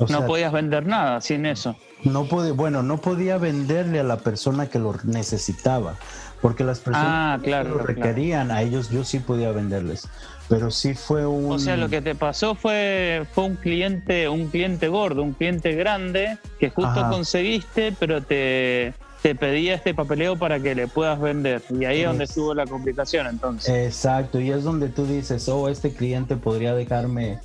no 0.10 0.26
podías 0.26 0.52
vender 0.52 0.86
nada 0.86 1.22
sin 1.22 1.46
eso. 1.46 1.76
No 2.04 2.26
podía, 2.26 2.54
bueno, 2.54 2.84
no 2.84 2.98
podía 2.98 3.38
venderle 3.38 4.00
a 4.00 4.04
la 4.04 4.18
persona 4.18 4.68
que 4.70 4.78
lo 4.78 4.94
necesitaba, 5.04 5.96
porque 6.44 6.64
las 6.64 6.80
personas 6.82 7.08
ah, 7.10 7.40
que 7.42 7.50
lo 7.50 7.80
requerían, 7.80 8.52
a 8.52 8.62
ellos 8.62 8.92
yo 8.92 9.04
sí 9.04 9.18
podía 9.18 9.52
venderles 9.52 10.08
pero 10.50 10.70
sí 10.72 10.94
fue 10.94 11.26
un... 11.26 11.52
O 11.52 11.58
sea, 11.58 11.78
lo 11.78 11.90
que 11.90 12.02
te 12.02 12.16
pasó 12.16 12.54
fue, 12.54 13.26
fue 13.32 13.46
un 13.46 13.56
cliente, 13.56 14.28
un 14.30 14.50
cliente 14.50 14.88
gordo, 14.88 15.24
un 15.24 15.34
cliente 15.34 15.74
grande 15.74 16.38
que 16.60 16.70
justo 16.70 17.10
conseguiste, 17.10 17.94
pero 17.98 18.22
te, 18.22 18.94
te 19.22 19.36
pedía 19.36 19.76
este 19.76 19.94
papeleo 19.94 20.38
para 20.38 20.60
que 20.60 20.76
le 20.76 20.88
puedas 20.88 21.20
vender. 21.20 21.62
Y 21.70 21.86
ahí 21.86 22.02
es 22.02 22.08
donde 22.08 22.26
estuvo 22.26 22.54
la 22.54 22.68
complicación 22.68 23.26
entonces. 23.28 23.88
Exacto, 23.88 24.40
y 24.40 24.52
es 24.52 24.64
donde 24.64 24.90
tú 24.90 25.06
dices, 25.06 25.48
oh, 25.50 25.70
este 25.70 25.94
cliente 25.94 26.36
podría 26.36 26.76
dejarme 26.76 27.40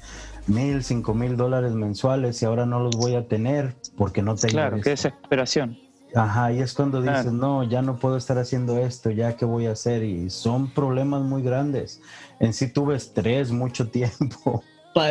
mil, 0.46 0.82
cinco 0.82 1.14
mil 1.14 1.36
dólares 1.36 1.72
mensuales 1.72 2.42
y 2.42 2.46
ahora 2.46 2.66
no 2.66 2.80
los 2.80 2.96
voy 2.96 3.14
a 3.14 3.26
tener 3.26 3.74
porque 3.96 4.22
no 4.22 4.34
tengo... 4.34 4.52
Claro, 4.52 4.80
qué 4.80 4.90
desesperación. 4.90 5.87
Ajá, 6.14 6.52
y 6.52 6.60
es 6.60 6.72
cuando 6.72 7.02
dices, 7.02 7.32
no, 7.32 7.64
ya 7.64 7.82
no 7.82 7.96
puedo 7.96 8.16
estar 8.16 8.38
haciendo 8.38 8.78
esto, 8.78 9.10
ya 9.10 9.36
qué 9.36 9.44
voy 9.44 9.66
a 9.66 9.72
hacer. 9.72 10.02
Y 10.02 10.30
son 10.30 10.70
problemas 10.70 11.22
muy 11.22 11.42
grandes. 11.42 12.00
En 12.40 12.52
sí 12.52 12.72
tuve 12.72 12.96
estrés 12.96 13.50
mucho 13.50 13.88
tiempo. 13.90 14.62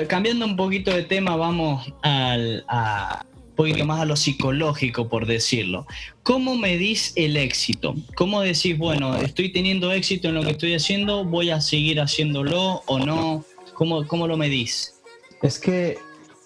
Cambiando 0.08 0.46
un 0.46 0.58
poquito 0.58 0.94
de 0.94 1.04
tema, 1.04 1.36
vamos 1.36 1.94
al, 2.02 2.66
a 2.68 3.26
un 3.34 3.56
poquito 3.56 3.86
más 3.86 4.02
a 4.02 4.06
lo 4.06 4.16
psicológico, 4.16 5.08
por 5.08 5.26
decirlo. 5.26 5.86
¿Cómo 6.24 6.56
medís 6.56 7.14
el 7.16 7.38
éxito? 7.38 7.96
¿Cómo 8.16 8.42
decís, 8.42 8.78
bueno, 8.78 9.16
estoy 9.16 9.52
teniendo 9.52 9.92
éxito 9.92 10.28
en 10.28 10.36
lo 10.36 10.44
que 10.44 10.52
estoy 10.52 10.74
haciendo, 10.74 11.24
voy 11.24 11.52
a 11.52 11.62
seguir 11.62 12.02
haciéndolo 12.02 12.84
o 12.86 13.00
no? 13.00 13.46
¿Cómo, 13.76 14.06
cómo 14.08 14.28
lo 14.28 14.36
medís? 14.36 14.96
Es 15.42 15.58
que, 15.58 15.98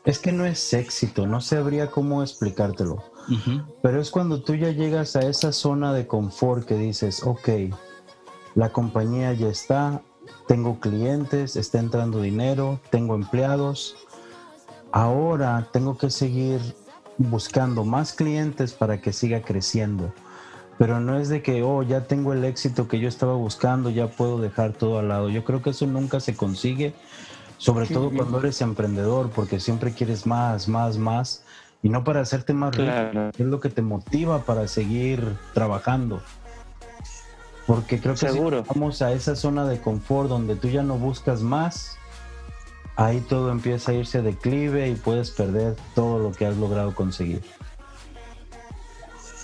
es 0.06 0.20
que 0.20 0.32
no 0.32 0.46
es 0.46 0.74
éxito, 0.74 1.26
no 1.26 1.42
sabría 1.42 1.88
cómo 1.88 2.22
explicártelo 2.22 3.11
pero 3.82 4.02
es 4.02 4.12
cuando 4.12 4.42
tú 4.42 4.56
ya 4.56 4.72
llegas 4.72 5.16
a 5.16 5.22
esa 5.22 5.52
zona 5.52 5.94
de 5.94 6.08
confort 6.08 6.66
que 6.66 6.76
dices, 6.76 7.24
ok, 7.24 7.50
la 8.56 8.72
compañía 8.72 9.34
ya 9.34 9.48
está, 9.48 10.02
tengo 10.48 10.80
clientes, 10.80 11.56
está 11.56 11.80
entrando 11.80 12.22
dinero, 12.22 12.80
tengo 12.90 13.16
empleados, 13.16 13.96
ahora 14.92 15.70
tengo 15.72 15.98
que 15.98 16.10
seguir 16.10 16.60
buscando 17.18 17.84
más 17.84 18.14
clientes 18.14 18.74
para 18.74 19.00
que 19.02 19.14
siga 19.14 19.42
creciendo. 19.42 20.14
Pero 20.78 21.00
no 21.00 21.18
es 21.18 21.30
de 21.30 21.44
que, 21.44 21.62
oh, 21.62 21.84
ya 21.84 22.06
tengo 22.08 22.34
el 22.34 22.44
éxito 22.44 22.88
que 22.88 23.00
yo 23.00 23.08
estaba 23.08 23.36
buscando, 23.36 23.90
ya 23.90 24.10
puedo 24.10 24.40
dejar 24.40 24.74
todo 24.74 24.98
al 24.98 25.10
lado. 25.10 25.30
Yo 25.30 25.44
creo 25.46 25.62
que 25.62 25.70
eso 25.70 25.86
nunca 25.86 26.20
se 26.20 26.36
consigue, 26.36 26.96
sobre 27.58 27.86
todo 27.86 28.10
cuando 28.10 28.40
eres 28.40 28.62
emprendedor, 28.62 29.30
porque 29.30 29.60
siempre 29.60 29.94
quieres 29.94 30.26
más, 30.26 30.68
más, 30.68 30.98
más 30.98 31.44
y 31.84 31.90
no 31.90 32.04
para 32.04 32.22
hacerte 32.22 32.54
más 32.54 32.76
rico, 32.76 33.32
es 33.38 33.46
lo 33.46 33.60
que 33.60 33.70
te 33.70 33.82
motiva 33.82 34.44
para 34.44 34.68
seguir 34.68 35.24
trabajando. 35.54 36.22
Porque 37.68 38.00
creo 38.00 38.16
que 38.16 38.30
si 38.30 38.40
vamos 38.40 39.02
a 39.02 39.12
esa 39.14 39.36
zona 39.36 39.66
de 39.66 39.80
confort 39.80 40.30
donde 40.30 40.56
tú 40.56 40.68
ya 40.68 40.84
no 40.84 40.98
buscas 40.98 41.42
más, 41.42 41.98
ahí 42.96 43.22
todo 43.22 43.52
empieza 43.52 43.92
a 43.92 43.96
irse 43.96 44.20
a 44.20 44.22
declive 44.22 44.90
y 44.90 44.96
puedes 44.96 45.32
perder 45.32 45.76
todo 45.96 46.20
lo 46.20 46.32
que 46.32 46.46
has 46.46 46.58
logrado 46.58 46.94
conseguir. 46.94 47.42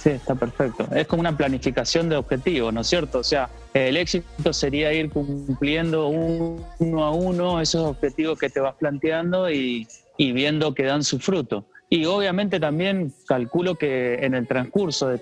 Sí, 0.07 0.09
está 0.09 0.35
perfecto. 0.35 0.87
Es 0.95 1.07
como 1.07 1.21
una 1.21 1.35
planificación 1.35 2.07
de 2.07 2.17
objetivos, 2.17 2.73
¿no 2.73 2.81
es 2.81 2.87
cierto? 2.87 3.19
O 3.19 3.23
sea, 3.23 3.49
el 3.73 3.97
éxito 3.97 4.53
sería 4.53 4.93
ir 4.93 5.09
cumpliendo 5.09 6.07
uno 6.07 7.03
a 7.03 7.11
uno 7.11 7.59
esos 7.59 7.83
objetivos 7.83 8.37
que 8.37 8.49
te 8.49 8.59
vas 8.59 8.75
planteando 8.75 9.49
y, 9.51 9.87
viendo 10.17 10.73
que 10.73 10.83
dan 10.83 11.03
su 11.03 11.19
fruto. 11.19 11.65
Y 11.89 12.05
obviamente 12.05 12.59
también 12.59 13.13
calculo 13.27 13.75
que 13.75 14.15
en 14.15 14.33
el 14.33 14.47
transcurso 14.47 15.17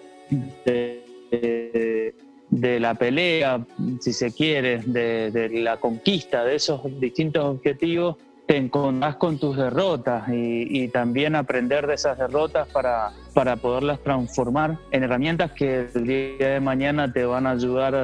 de, 0.66 2.14
la 2.52 2.96
pelea, 2.96 3.66
si 4.00 4.14
se 4.14 4.32
quiere, 4.32 4.80
de, 4.86 5.32
de 5.32 5.50
la 5.62 5.78
conquista 5.78 6.44
de 6.44 6.56
esos 6.56 6.82
distintos 7.00 7.44
objetivos, 7.46 8.18
te 8.46 8.58
encontrás 8.58 9.16
con 9.16 9.40
tus 9.40 9.58
derrotas 9.58 10.24
y, 10.30 10.88
también 10.90 11.36
aprender 11.36 11.88
de 11.88 11.96
esas 11.96 12.18
derrotas 12.18 12.68
para, 12.68 13.12
para 13.34 13.56
poderlas 13.56 14.00
transformar 14.02 14.78
en 14.92 15.04
herramientas 15.04 15.52
que 15.52 15.88
el 15.94 16.08
día 16.08 16.50
de 16.50 16.60
mañana 16.60 17.12
te 17.12 17.26
van 17.26 17.48
a 17.48 17.52
ayudar 17.52 17.96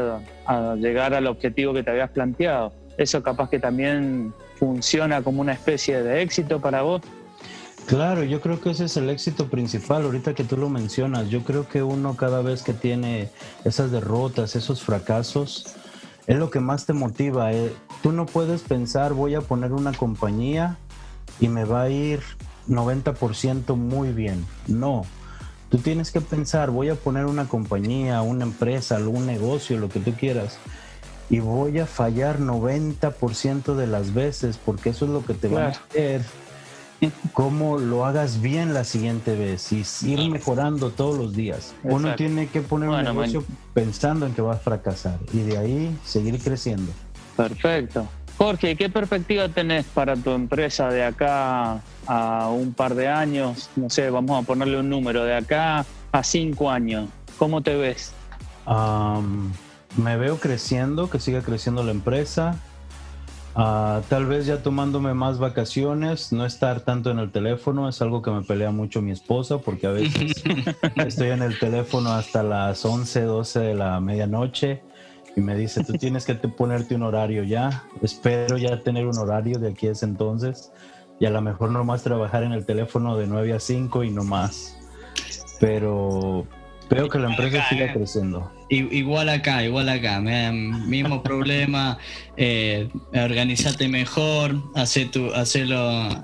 a, 0.46 0.76
llegar 0.76 1.14
al 1.14 1.28
objetivo 1.28 1.74
que 1.74 1.84
te 1.84 1.92
habías 1.92 2.10
planteado. 2.10 2.74
Eso 2.98 3.22
capaz 3.22 3.50
que 3.50 3.60
también 3.60 4.34
funciona 4.56 5.22
como 5.22 5.42
una 5.42 5.54
especie 5.54 6.02
de 6.02 6.22
éxito 6.22 6.60
para 6.60 6.82
vos. 6.82 7.02
Claro, 7.86 8.24
yo 8.24 8.40
creo 8.40 8.62
que 8.62 8.72
ese 8.72 8.86
es 8.86 8.96
el 8.98 9.10
éxito 9.10 9.50
principal, 9.50 10.04
ahorita 10.04 10.34
que 10.34 10.44
tú 10.44 10.56
lo 10.56 10.70
mencionas, 10.70 11.30
yo 11.30 11.44
creo 11.44 11.68
que 11.68 11.84
uno 11.84 12.16
cada 12.16 12.42
vez 12.42 12.64
que 12.64 12.74
tiene 12.74 13.30
esas 13.66 13.92
derrotas, 13.92 14.56
esos 14.56 14.82
fracasos, 14.82 15.76
es 16.28 16.38
lo 16.38 16.50
que 16.50 16.60
más 16.60 16.86
te 16.86 16.94
motiva. 16.94 17.52
Eh. 17.52 17.74
Tú 18.02 18.12
no 18.12 18.26
puedes 18.26 18.62
pensar, 18.62 19.14
voy 19.14 19.36
a 19.36 19.42
poner 19.42 19.74
una 19.74 19.92
compañía 19.92 20.78
y 21.40 21.50
me 21.50 21.66
va 21.66 21.84
a 21.84 21.90
ir 21.90 22.22
90% 22.70 23.76
muy 23.76 24.12
bien. 24.12 24.46
No. 24.68 25.06
Tú 25.70 25.78
tienes 25.78 26.12
que 26.12 26.22
pensar, 26.22 26.72
voy 26.72 26.90
a 26.90 26.96
poner 26.96 27.26
una 27.26 27.48
compañía, 27.48 28.22
una 28.22 28.44
empresa, 28.44 28.96
algún 28.96 29.26
negocio, 29.26 29.78
lo 29.78 29.90
que 29.90 30.00
tú 30.00 30.14
quieras, 30.14 30.58
y 31.30 31.40
voy 31.40 31.80
a 31.80 31.86
fallar 31.86 32.40
90% 32.40 33.76
de 33.76 33.88
las 33.88 34.14
veces, 34.14 34.58
porque 34.58 34.90
eso 34.90 35.06
es 35.06 35.12
lo 35.12 35.26
que 35.26 35.34
te 35.34 35.48
va 35.48 35.66
a 35.66 35.68
hacer 35.70 36.24
cómo 37.34 37.78
lo 37.78 38.06
hagas 38.06 38.42
bien 38.42 38.74
la 38.74 38.84
siguiente 38.84 39.36
vez 39.36 39.72
y 39.72 39.84
ir 40.06 40.30
mejorando 40.30 40.92
todos 40.92 41.18
los 41.18 41.36
días. 41.36 41.74
Uno 41.84 42.16
tiene 42.16 42.48
que 42.48 42.62
poner 42.62 42.90
un 42.90 43.04
negocio 43.04 43.44
pensando 43.74 44.26
en 44.26 44.34
que 44.34 44.42
va 44.42 44.54
a 44.54 44.58
fracasar 44.58 45.18
y 45.34 45.40
de 45.40 45.58
ahí 45.58 45.98
seguir 46.06 46.40
creciendo. 46.40 46.92
Perfecto. 47.36 48.08
Jorge, 48.38 48.76
¿qué 48.76 48.90
perspectiva 48.90 49.50
tenés 49.50 49.86
para 49.86 50.16
tu 50.16 50.32
empresa 50.32 50.90
de 50.90 51.04
acá 51.04 51.82
a 52.08 52.50
un 52.50 52.74
par 52.74 52.96
de 52.96 53.08
años? 53.08 53.70
No 53.76 53.90
sé, 53.90 54.10
vamos 54.10 54.42
a 54.44 54.46
ponerle 54.46 54.80
un 54.80 54.90
número, 54.90 55.24
de 55.24 55.36
acá 55.36 55.86
a 56.12 56.24
cinco 56.24 56.72
años. 56.72 57.08
¿Cómo 57.38 57.62
te 57.62 57.76
ves? 57.76 58.14
me 59.98 60.16
veo 60.18 60.40
creciendo, 60.40 61.10
que 61.10 61.20
siga 61.20 61.42
creciendo 61.42 61.84
la 61.84 61.92
empresa, 61.92 62.56
Ah, 63.56 64.02
tal 64.08 64.26
vez 64.28 64.46
ya 64.46 64.64
tomándome 64.64 65.14
más 65.14 65.38
vacaciones, 65.38 66.32
no 66.32 66.46
estar 66.46 66.82
tanto 66.82 67.12
en 67.12 67.20
el 67.20 67.32
teléfono, 67.32 67.90
es 67.90 68.02
algo 68.02 68.22
que 68.22 68.32
me 68.32 68.44
pelea 68.44 68.72
mucho 68.72 69.02
mi 69.02 69.12
esposa 69.12 69.58
porque 69.58 69.88
a 69.88 69.92
veces 69.92 70.42
estoy 70.96 71.30
en 71.30 71.42
el 71.42 71.60
teléfono 71.60 72.12
hasta 72.14 72.44
las 72.44 72.86
11, 72.86 73.22
12 73.24 73.60
de 73.60 73.76
la 73.76 74.00
medianoche 74.00 74.82
y 75.36 75.42
me 75.42 75.56
dice, 75.56 75.84
tú 75.84 75.94
tienes 75.94 76.26
que 76.26 76.36
ponerte 76.36 76.96
un 76.96 77.04
horario 77.04 77.44
ya, 77.44 77.84
espero 78.02 78.58
ya 78.58 78.82
tener 78.82 79.06
un 79.06 79.18
horario 79.18 79.60
de 79.60 79.72
aquí 79.72 79.88
a 79.88 79.92
ese 79.92 80.06
entonces 80.06 80.72
y 81.20 81.26
a 81.26 81.30
lo 81.30 81.42
mejor 81.42 81.72
nomás 81.72 82.04
trabajar 82.04 82.44
en 82.44 82.54
el 82.54 82.66
teléfono 82.66 83.18
de 83.18 83.28
9 83.28 83.54
a 83.54 83.60
5 83.60 84.04
y 84.06 84.10
no 84.12 84.24
más. 84.24 84.78
Pero 85.60 86.48
Veo 86.92 87.08
que 87.08 87.20
la 87.20 87.30
empresa 87.30 87.66
sigue 87.70 87.86
eh. 87.86 87.94
creciendo. 87.94 88.52
Igual 88.68 89.30
acá, 89.30 89.64
igual 89.64 89.88
acá. 89.88 90.20
Mismo 90.20 91.24
problema. 91.24 91.98
Eh, 92.36 92.90
organizate 93.14 93.88
mejor, 93.88 94.62
hacer 94.76 95.10
tu, 95.10 95.34
hacerlo, 95.34 95.80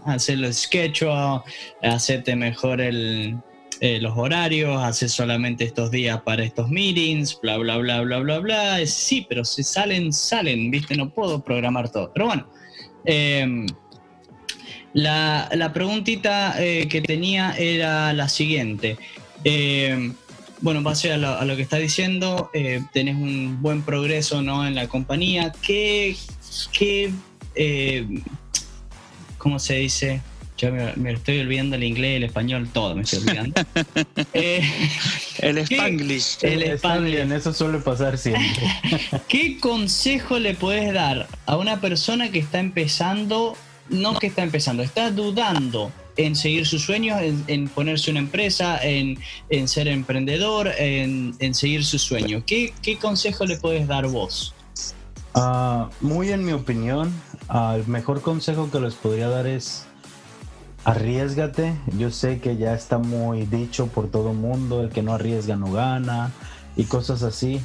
hacerlo 0.05 0.51
schedule, 0.51 1.41
hacerte 1.81 2.35
mejor 2.35 2.81
el, 2.81 3.37
eh, 3.79 3.99
los 4.01 4.17
horarios, 4.17 4.83
hacer 4.83 5.09
solamente 5.09 5.63
estos 5.63 5.89
días 5.89 6.21
para 6.23 6.43
estos 6.43 6.69
meetings, 6.69 7.39
bla, 7.41 7.55
bla, 7.57 7.77
bla, 7.77 8.01
bla, 8.01 8.19
bla, 8.19 8.39
bla. 8.39 8.85
Sí, 8.85 9.25
pero 9.29 9.45
si 9.45 9.63
salen, 9.63 10.11
salen, 10.11 10.69
¿viste? 10.69 10.97
No 10.97 11.09
puedo 11.09 11.41
programar 11.41 11.89
todo. 11.89 12.11
Pero 12.13 12.25
bueno. 12.25 12.49
Em, 13.05 13.67
la, 14.93 15.47
la, 15.53 15.71
preguntita 15.71 16.55
que 16.57 17.03
tenía 17.05 17.53
era 17.57 18.11
la 18.11 18.27
siguiente. 18.27 18.97
Eh, 19.43 20.11
bueno, 20.61 20.81
base 20.81 21.11
a 21.11 21.17
lo, 21.17 21.55
que 21.55 21.61
está 21.61 21.77
diciendo, 21.77 22.49
eh, 22.53 22.81
tenés 22.91 23.15
un 23.15 23.61
buen 23.61 23.81
progreso 23.81 24.41
¿no? 24.41 24.65
en 24.65 24.75
la 24.75 24.87
compañía. 24.87 25.53
¿Qué, 25.61 26.15
qué 26.71 27.11
eh, 27.55 28.07
cómo 29.37 29.59
se 29.59 29.75
dice? 29.75 30.21
Yo 30.57 30.71
me, 30.71 31.11
estoy 31.11 31.39
olvidando 31.39 31.75
el 31.75 31.83
inglés, 31.83 32.17
el 32.17 32.23
español, 32.23 32.67
todo 32.73 32.95
me 32.95 33.03
estoy 33.03 33.19
olvidando. 33.19 33.61
Eh, 34.33 34.61
el 35.39 35.59
spanglish. 35.59 36.37
El 36.41 36.63
spanglish. 36.63 37.31
Eso 37.31 37.53
suele 37.53 37.79
pasar 37.79 38.17
siempre. 38.17 38.63
¿Qué 39.27 39.59
consejo 39.59 40.39
le 40.39 40.55
puedes 40.55 40.93
dar 40.93 41.27
a 41.45 41.57
una 41.57 41.79
persona 41.79 42.31
que 42.31 42.39
está 42.39 42.59
empezando, 42.59 43.55
no 43.89 44.17
que 44.17 44.27
está 44.27 44.43
empezando, 44.43 44.83
está 44.83 45.11
dudando 45.11 45.91
en 46.17 46.35
seguir 46.35 46.65
sus 46.65 46.83
sueños, 46.83 47.19
en, 47.47 47.67
ponerse 47.69 48.11
una 48.11 48.19
empresa, 48.19 48.79
en, 48.83 49.17
ser 49.67 49.87
emprendedor, 49.87 50.69
en, 50.77 51.53
seguir 51.53 51.85
sus 51.85 52.01
sueños. 52.01 52.43
¿Qué, 52.45 52.73
consejo 52.99 53.45
le 53.45 53.57
puedes 53.57 53.87
dar 53.87 54.07
vos? 54.07 54.53
Ah, 55.33 55.89
muy 56.01 56.31
en 56.31 56.43
mi 56.43 56.51
opinión, 56.51 57.13
ah, 57.47 57.75
el 57.77 57.87
mejor 57.87 58.21
consejo 58.21 58.71
que 58.71 58.79
les 58.79 58.95
podría 58.95 59.29
dar 59.29 59.45
es 59.45 59.85
arriesgate. 60.83 61.75
Yo 61.97 62.09
sé 62.09 62.39
que 62.39 62.57
ya 62.57 62.73
está 62.73 62.97
muy 62.97 63.45
dicho 63.45 63.87
por 63.87 64.09
todo 64.09 64.31
el 64.31 64.37
mundo, 64.37 64.81
el 64.81 64.89
que 64.89 65.03
no 65.03 65.13
arriesga 65.13 65.55
no 65.55 65.71
gana 65.71 66.31
y 66.75 66.85
cosas 66.85 67.23
así. 67.23 67.61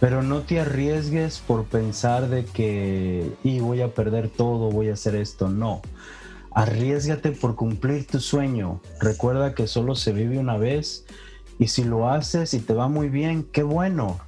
Pero 0.00 0.22
no 0.24 0.40
te 0.40 0.58
arriesgues 0.58 1.38
por 1.38 1.64
pensar 1.64 2.28
de 2.28 2.44
que 2.44 3.32
y 3.44 3.60
voy 3.60 3.82
a 3.82 3.94
perder 3.94 4.28
todo, 4.28 4.70
voy 4.70 4.88
a 4.90 4.94
hacer 4.94 5.14
esto. 5.14 5.48
No 5.48 5.80
Arriesgate 6.54 7.32
por 7.32 7.56
cumplir 7.56 8.06
tu 8.06 8.20
sueño. 8.20 8.80
Recuerda 9.00 9.54
que 9.54 9.66
solo 9.66 9.94
se 9.94 10.12
vive 10.12 10.38
una 10.38 10.56
vez 10.56 11.06
y 11.58 11.68
si 11.68 11.84
lo 11.84 12.10
haces 12.10 12.54
y 12.54 12.60
te 12.60 12.74
va 12.74 12.88
muy 12.88 13.08
bien, 13.08 13.44
qué 13.52 13.62
bueno. 13.62 14.18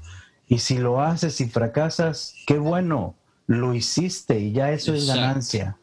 Y 0.48 0.58
si 0.58 0.78
lo 0.78 1.00
haces 1.00 1.40
y 1.40 1.46
fracasas, 1.46 2.34
qué 2.46 2.58
bueno. 2.58 3.14
Lo 3.46 3.74
hiciste 3.74 4.38
y 4.38 4.52
ya 4.52 4.70
eso 4.72 4.94
es 4.94 5.06
ganancia. 5.06 5.76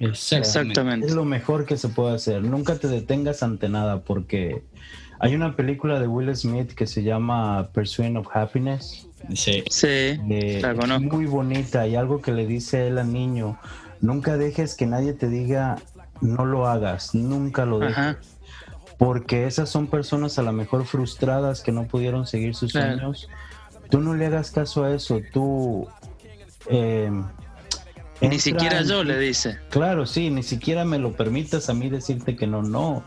Exactamente. 0.00 1.06
Es 1.06 1.12
lo 1.12 1.24
mejor 1.24 1.66
que 1.66 1.76
se 1.76 1.88
puede 1.88 2.14
hacer. 2.14 2.42
Nunca 2.42 2.76
te 2.76 2.88
detengas 2.88 3.42
ante 3.42 3.68
nada 3.68 4.00
porque 4.02 4.64
hay 5.18 5.34
una 5.34 5.54
película 5.54 6.00
de 6.00 6.08
Will 6.08 6.34
Smith 6.34 6.72
que 6.72 6.86
se 6.86 7.02
llama 7.02 7.68
Pursuit 7.72 8.16
of 8.16 8.26
Happiness. 8.34 9.06
Sí, 9.34 9.62
sí 9.68 9.86
eh, 9.86 10.62
muy 11.00 11.26
bonita 11.26 11.86
y 11.86 11.94
algo 11.94 12.22
que 12.22 12.32
le 12.32 12.46
dice 12.46 12.88
él 12.88 12.96
al 12.96 13.12
niño 13.12 13.58
Nunca 14.00 14.36
dejes 14.36 14.74
que 14.74 14.86
nadie 14.86 15.12
te 15.12 15.28
diga 15.28 15.76
no 16.20 16.44
lo 16.44 16.66
hagas, 16.66 17.14
nunca 17.14 17.64
lo 17.64 17.78
dejes. 17.78 18.16
Porque 18.98 19.46
esas 19.46 19.70
son 19.70 19.86
personas 19.86 20.38
a 20.38 20.42
lo 20.42 20.52
mejor 20.52 20.84
frustradas 20.84 21.62
que 21.62 21.72
no 21.72 21.86
pudieron 21.86 22.26
seguir 22.26 22.54
sus 22.54 22.72
sueños. 22.72 23.28
Tú 23.90 24.00
no 24.00 24.14
le 24.14 24.26
hagas 24.26 24.50
caso 24.50 24.84
a 24.84 24.94
eso, 24.94 25.20
tú... 25.32 25.88
Em, 26.68 27.24
ni 28.20 28.38
siquiera 28.38 28.82
yo 28.82 29.02
le 29.02 29.18
dice. 29.18 29.58
Claro, 29.70 30.04
sí, 30.04 30.28
ni 30.28 30.42
siquiera 30.42 30.84
me 30.84 30.98
lo 30.98 31.12
permitas 31.12 31.70
a 31.70 31.74
mí 31.74 31.88
decirte 31.88 32.36
que 32.36 32.46
no, 32.46 32.62
no. 32.62 33.02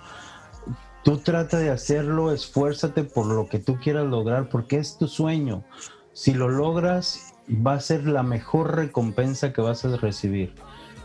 Tú 1.04 1.18
trata 1.18 1.60
de 1.60 1.70
hacerlo, 1.70 2.34
esfuérzate 2.34 3.04
por 3.04 3.28
lo 3.28 3.48
que 3.48 3.60
tú 3.60 3.78
quieras 3.78 4.08
lograr, 4.08 4.50
porque 4.50 4.78
es 4.78 4.98
tu 4.98 5.08
sueño. 5.08 5.64
Si 6.14 6.34
lo 6.34 6.50
logras, 6.50 7.34
va 7.50 7.74
a 7.74 7.80
ser 7.80 8.08
la 8.08 8.24
mejor 8.24 8.76
recompensa 8.76 9.54
que 9.54 9.62
vas 9.62 9.86
a 9.86 9.96
recibir. 9.98 10.54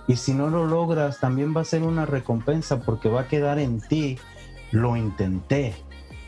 Y 0.08 0.16
si 0.16 0.32
no 0.32 0.48
lo 0.48 0.66
logras, 0.66 1.20
también 1.20 1.54
va 1.56 1.60
a 1.60 1.64
ser 1.64 1.82
una 1.82 2.06
recompensa 2.06 2.80
porque 2.80 3.08
va 3.08 3.22
a 3.22 3.28
quedar 3.28 3.58
en 3.58 3.80
ti. 3.80 4.18
Lo 4.72 4.96
intenté. 4.96 5.74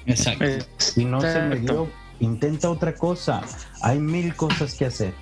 Exacto. 0.07 0.45
Si 0.77 1.05
no 1.05 1.21
se 1.21 1.40
me 1.43 1.57
dio, 1.57 1.88
intenta 2.21 2.71
otra 2.71 2.95
cosa. 2.95 3.40
Hay 3.83 3.99
mil 3.99 4.37
cosas 4.37 4.75
que 4.75 4.87
hacer. 4.87 5.14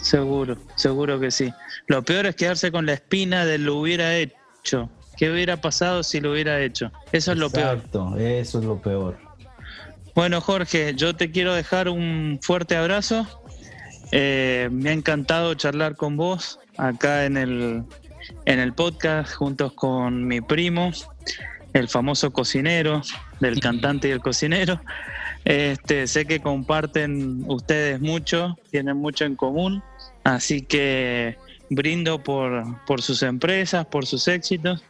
Seguro, 0.00 0.56
seguro 0.76 1.20
que 1.20 1.30
sí. 1.30 1.52
Lo 1.86 2.02
peor 2.04 2.26
es 2.26 2.36
quedarse 2.36 2.72
con 2.72 2.86
la 2.86 2.94
espina 2.94 3.44
de 3.44 3.58
lo 3.58 3.76
hubiera 3.76 4.16
hecho. 4.16 4.88
¿Qué 5.16 5.30
hubiera 5.30 5.60
pasado 5.60 6.02
si 6.02 6.20
lo 6.20 6.32
hubiera 6.32 6.60
hecho? 6.62 6.90
Eso 7.12 7.32
es 7.32 7.38
lo 7.38 7.50
peor. 7.50 7.76
Exacto, 7.76 8.16
eso 8.16 8.60
es 8.60 8.64
lo 8.64 8.80
peor. 8.80 9.18
Bueno, 10.14 10.40
Jorge, 10.40 10.94
yo 10.94 11.14
te 11.14 11.30
quiero 11.30 11.54
dejar 11.54 11.88
un 11.88 12.38
fuerte 12.42 12.76
abrazo 12.76 13.26
Eh, 14.12 14.68
me 14.72 14.90
ha 14.90 14.92
encantado 14.92 15.54
charlar 15.54 15.94
con 15.94 16.16
vos 16.16 16.58
acá 16.80 17.26
en 17.26 17.36
el, 17.36 17.84
en 18.46 18.58
el 18.58 18.72
podcast 18.72 19.34
juntos 19.34 19.72
con 19.74 20.26
mi 20.26 20.40
primo, 20.40 20.90
el 21.72 21.88
famoso 21.88 22.32
cocinero, 22.32 23.02
del 23.40 23.60
cantante 23.60 24.08
y 24.08 24.10
el 24.12 24.20
cocinero. 24.20 24.80
Este, 25.44 26.06
sé 26.06 26.26
que 26.26 26.40
comparten 26.40 27.44
ustedes 27.46 28.00
mucho, 28.00 28.58
tienen 28.70 28.96
mucho 28.96 29.24
en 29.24 29.36
común, 29.36 29.82
así 30.24 30.62
que 30.62 31.36
brindo 31.70 32.22
por, 32.22 32.84
por 32.84 33.00
sus 33.00 33.22
empresas, 33.22 33.86
por 33.86 34.04
sus 34.06 34.26
éxitos 34.28 34.82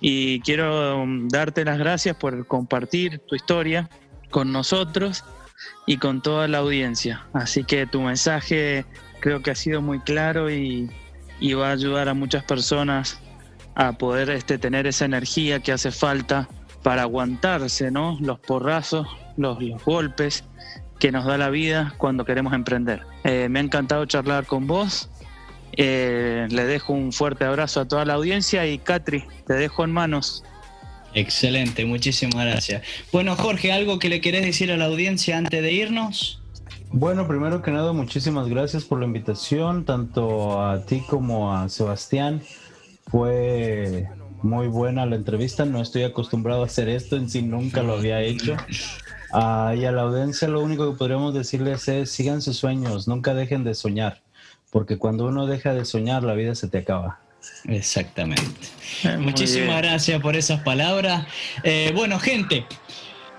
y 0.00 0.40
quiero 0.40 1.04
darte 1.28 1.64
las 1.64 1.78
gracias 1.78 2.16
por 2.16 2.46
compartir 2.46 3.18
tu 3.26 3.34
historia 3.34 3.90
con 4.30 4.52
nosotros 4.52 5.24
y 5.86 5.96
con 5.96 6.22
toda 6.22 6.46
la 6.48 6.58
audiencia. 6.58 7.26
Así 7.32 7.64
que 7.64 7.86
tu 7.86 8.00
mensaje 8.00 8.84
creo 9.20 9.42
que 9.42 9.50
ha 9.50 9.54
sido 9.54 9.82
muy 9.82 9.98
claro 10.00 10.50
y, 10.50 10.88
va 11.54 11.68
a 11.68 11.72
ayudar 11.72 12.08
a 12.08 12.14
muchas 12.14 12.44
personas 12.44 13.20
a 13.74 13.92
poder 13.92 14.30
este, 14.30 14.58
tener 14.58 14.86
esa 14.86 15.04
energía 15.04 15.60
que 15.60 15.72
hace 15.72 15.92
falta 15.92 16.48
para 16.82 17.02
aguantarse 17.02 17.90
¿no? 17.90 18.18
los 18.20 18.38
porrazos, 18.40 19.06
los, 19.36 19.58
golpes 19.84 20.44
que 20.98 21.12
nos 21.12 21.24
da 21.24 21.38
la 21.38 21.48
vida 21.48 21.94
cuando 21.96 22.24
queremos 22.24 22.52
emprender. 22.52 23.02
Eh, 23.24 23.48
me 23.48 23.60
ha 23.60 23.62
encantado 23.62 24.04
charlar 24.06 24.46
con 24.46 24.66
vos. 24.66 25.10
Eh, 25.72 26.48
le 26.50 26.64
dejo 26.64 26.92
un 26.92 27.12
fuerte 27.12 27.44
abrazo 27.44 27.80
a 27.80 27.86
toda 27.86 28.04
la 28.04 28.14
audiencia 28.14 28.66
y 28.66 28.78
Catri, 28.78 29.24
te 29.46 29.54
dejo 29.54 29.84
en 29.84 29.92
manos. 29.92 30.42
Excelente, 31.14 31.84
muchísimas 31.84 32.44
gracias. 32.44 32.82
Bueno, 33.12 33.36
Jorge, 33.36 33.72
¿algo 33.72 33.98
que 33.98 34.08
le 34.08 34.20
querés 34.20 34.44
decir 34.44 34.72
a 34.72 34.76
la 34.76 34.86
audiencia 34.86 35.38
antes 35.38 35.62
de 35.62 35.72
irnos? 35.72 36.37
Bueno, 36.90 37.28
primero 37.28 37.62
que 37.62 37.70
nada, 37.70 37.92
muchísimas 37.92 38.48
gracias 38.48 38.84
por 38.84 38.98
la 38.98 39.04
invitación, 39.04 39.84
tanto 39.84 40.62
a 40.62 40.84
ti 40.84 41.02
como 41.06 41.54
a 41.54 41.68
Sebastián. 41.68 42.42
Fue 43.10 44.08
muy 44.42 44.68
buena 44.68 45.04
la 45.04 45.16
entrevista, 45.16 45.64
no 45.64 45.80
estoy 45.80 46.04
acostumbrado 46.04 46.62
a 46.62 46.66
hacer 46.66 46.88
esto, 46.88 47.16
en 47.16 47.28
sí 47.28 47.42
nunca 47.42 47.82
lo 47.82 47.94
había 47.94 48.22
hecho. 48.22 48.56
Ah, 49.32 49.74
y 49.76 49.84
a 49.84 49.92
la 49.92 50.02
audiencia 50.02 50.48
lo 50.48 50.62
único 50.62 50.90
que 50.90 50.96
podríamos 50.96 51.34
decirles 51.34 51.86
es, 51.88 52.10
sigan 52.10 52.40
sus 52.40 52.56
sueños, 52.56 53.06
nunca 53.06 53.34
dejen 53.34 53.64
de 53.64 53.74
soñar, 53.74 54.22
porque 54.70 54.96
cuando 54.96 55.26
uno 55.26 55.46
deja 55.46 55.74
de 55.74 55.84
soñar, 55.84 56.22
la 56.22 56.34
vida 56.34 56.54
se 56.54 56.68
te 56.68 56.78
acaba. 56.78 57.20
Exactamente. 57.64 58.68
Muchísimas 59.18 59.82
gracias 59.82 60.20
por 60.20 60.36
esas 60.36 60.60
palabras. 60.62 61.26
Eh, 61.62 61.92
bueno, 61.94 62.18
gente, 62.18 62.66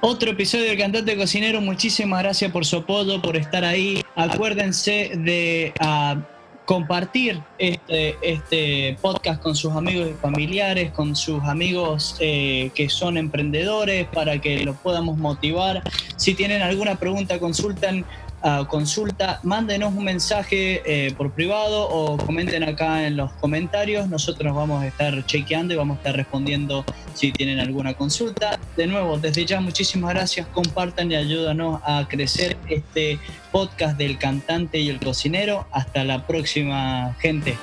otro 0.01 0.31
episodio 0.31 0.65
del 0.65 0.77
Cantante 0.77 1.17
Cocinero. 1.17 1.61
Muchísimas 1.61 2.23
gracias 2.23 2.51
por 2.51 2.65
su 2.65 2.77
apoyo, 2.77 3.21
por 3.21 3.35
estar 3.35 3.65
ahí. 3.65 4.03
Acuérdense 4.15 5.11
de 5.15 5.73
ah, 5.79 6.17
compartir 6.65 7.41
este, 7.57 8.15
este, 8.21 8.97
podcast 9.01 9.41
con 9.41 9.55
sus 9.55 9.73
amigos 9.73 10.09
y 10.09 10.13
familiares, 10.13 10.91
con 10.91 11.15
sus 11.15 11.43
amigos 11.43 12.15
eh, 12.19 12.71
que 12.75 12.89
son 12.89 13.17
emprendedores, 13.17 14.07
para 14.07 14.39
que 14.39 14.63
los 14.63 14.77
podamos 14.77 15.17
motivar. 15.17 15.83
Si 16.15 16.33
tienen 16.33 16.61
alguna 16.61 16.95
pregunta, 16.95 17.39
consultan 17.39 18.05
consulta, 18.67 19.39
mándenos 19.43 19.93
un 19.93 20.03
mensaje 20.03 20.81
eh, 20.85 21.13
por 21.13 21.31
privado 21.31 21.89
o 21.89 22.17
comenten 22.17 22.63
acá 22.63 23.05
en 23.05 23.17
los 23.17 23.31
comentarios. 23.33 24.07
Nosotros 24.07 24.55
vamos 24.55 24.81
a 24.81 24.87
estar 24.87 25.25
chequeando 25.25 25.73
y 25.73 25.77
vamos 25.77 25.97
a 25.97 25.99
estar 25.99 26.15
respondiendo 26.15 26.85
si 27.13 27.31
tienen 27.31 27.59
alguna 27.59 27.93
consulta. 27.93 28.59
De 28.77 28.87
nuevo, 28.87 29.17
desde 29.17 29.45
ya 29.45 29.59
muchísimas 29.59 30.13
gracias, 30.13 30.47
compartan 30.47 31.11
y 31.11 31.15
ayúdanos 31.15 31.81
a 31.83 32.07
crecer 32.07 32.57
este 32.67 33.19
podcast 33.51 33.97
del 33.97 34.17
cantante 34.17 34.79
y 34.79 34.89
el 34.89 34.99
cocinero. 34.99 35.67
Hasta 35.71 36.03
la 36.03 36.25
próxima, 36.25 37.15
gente. 37.19 37.57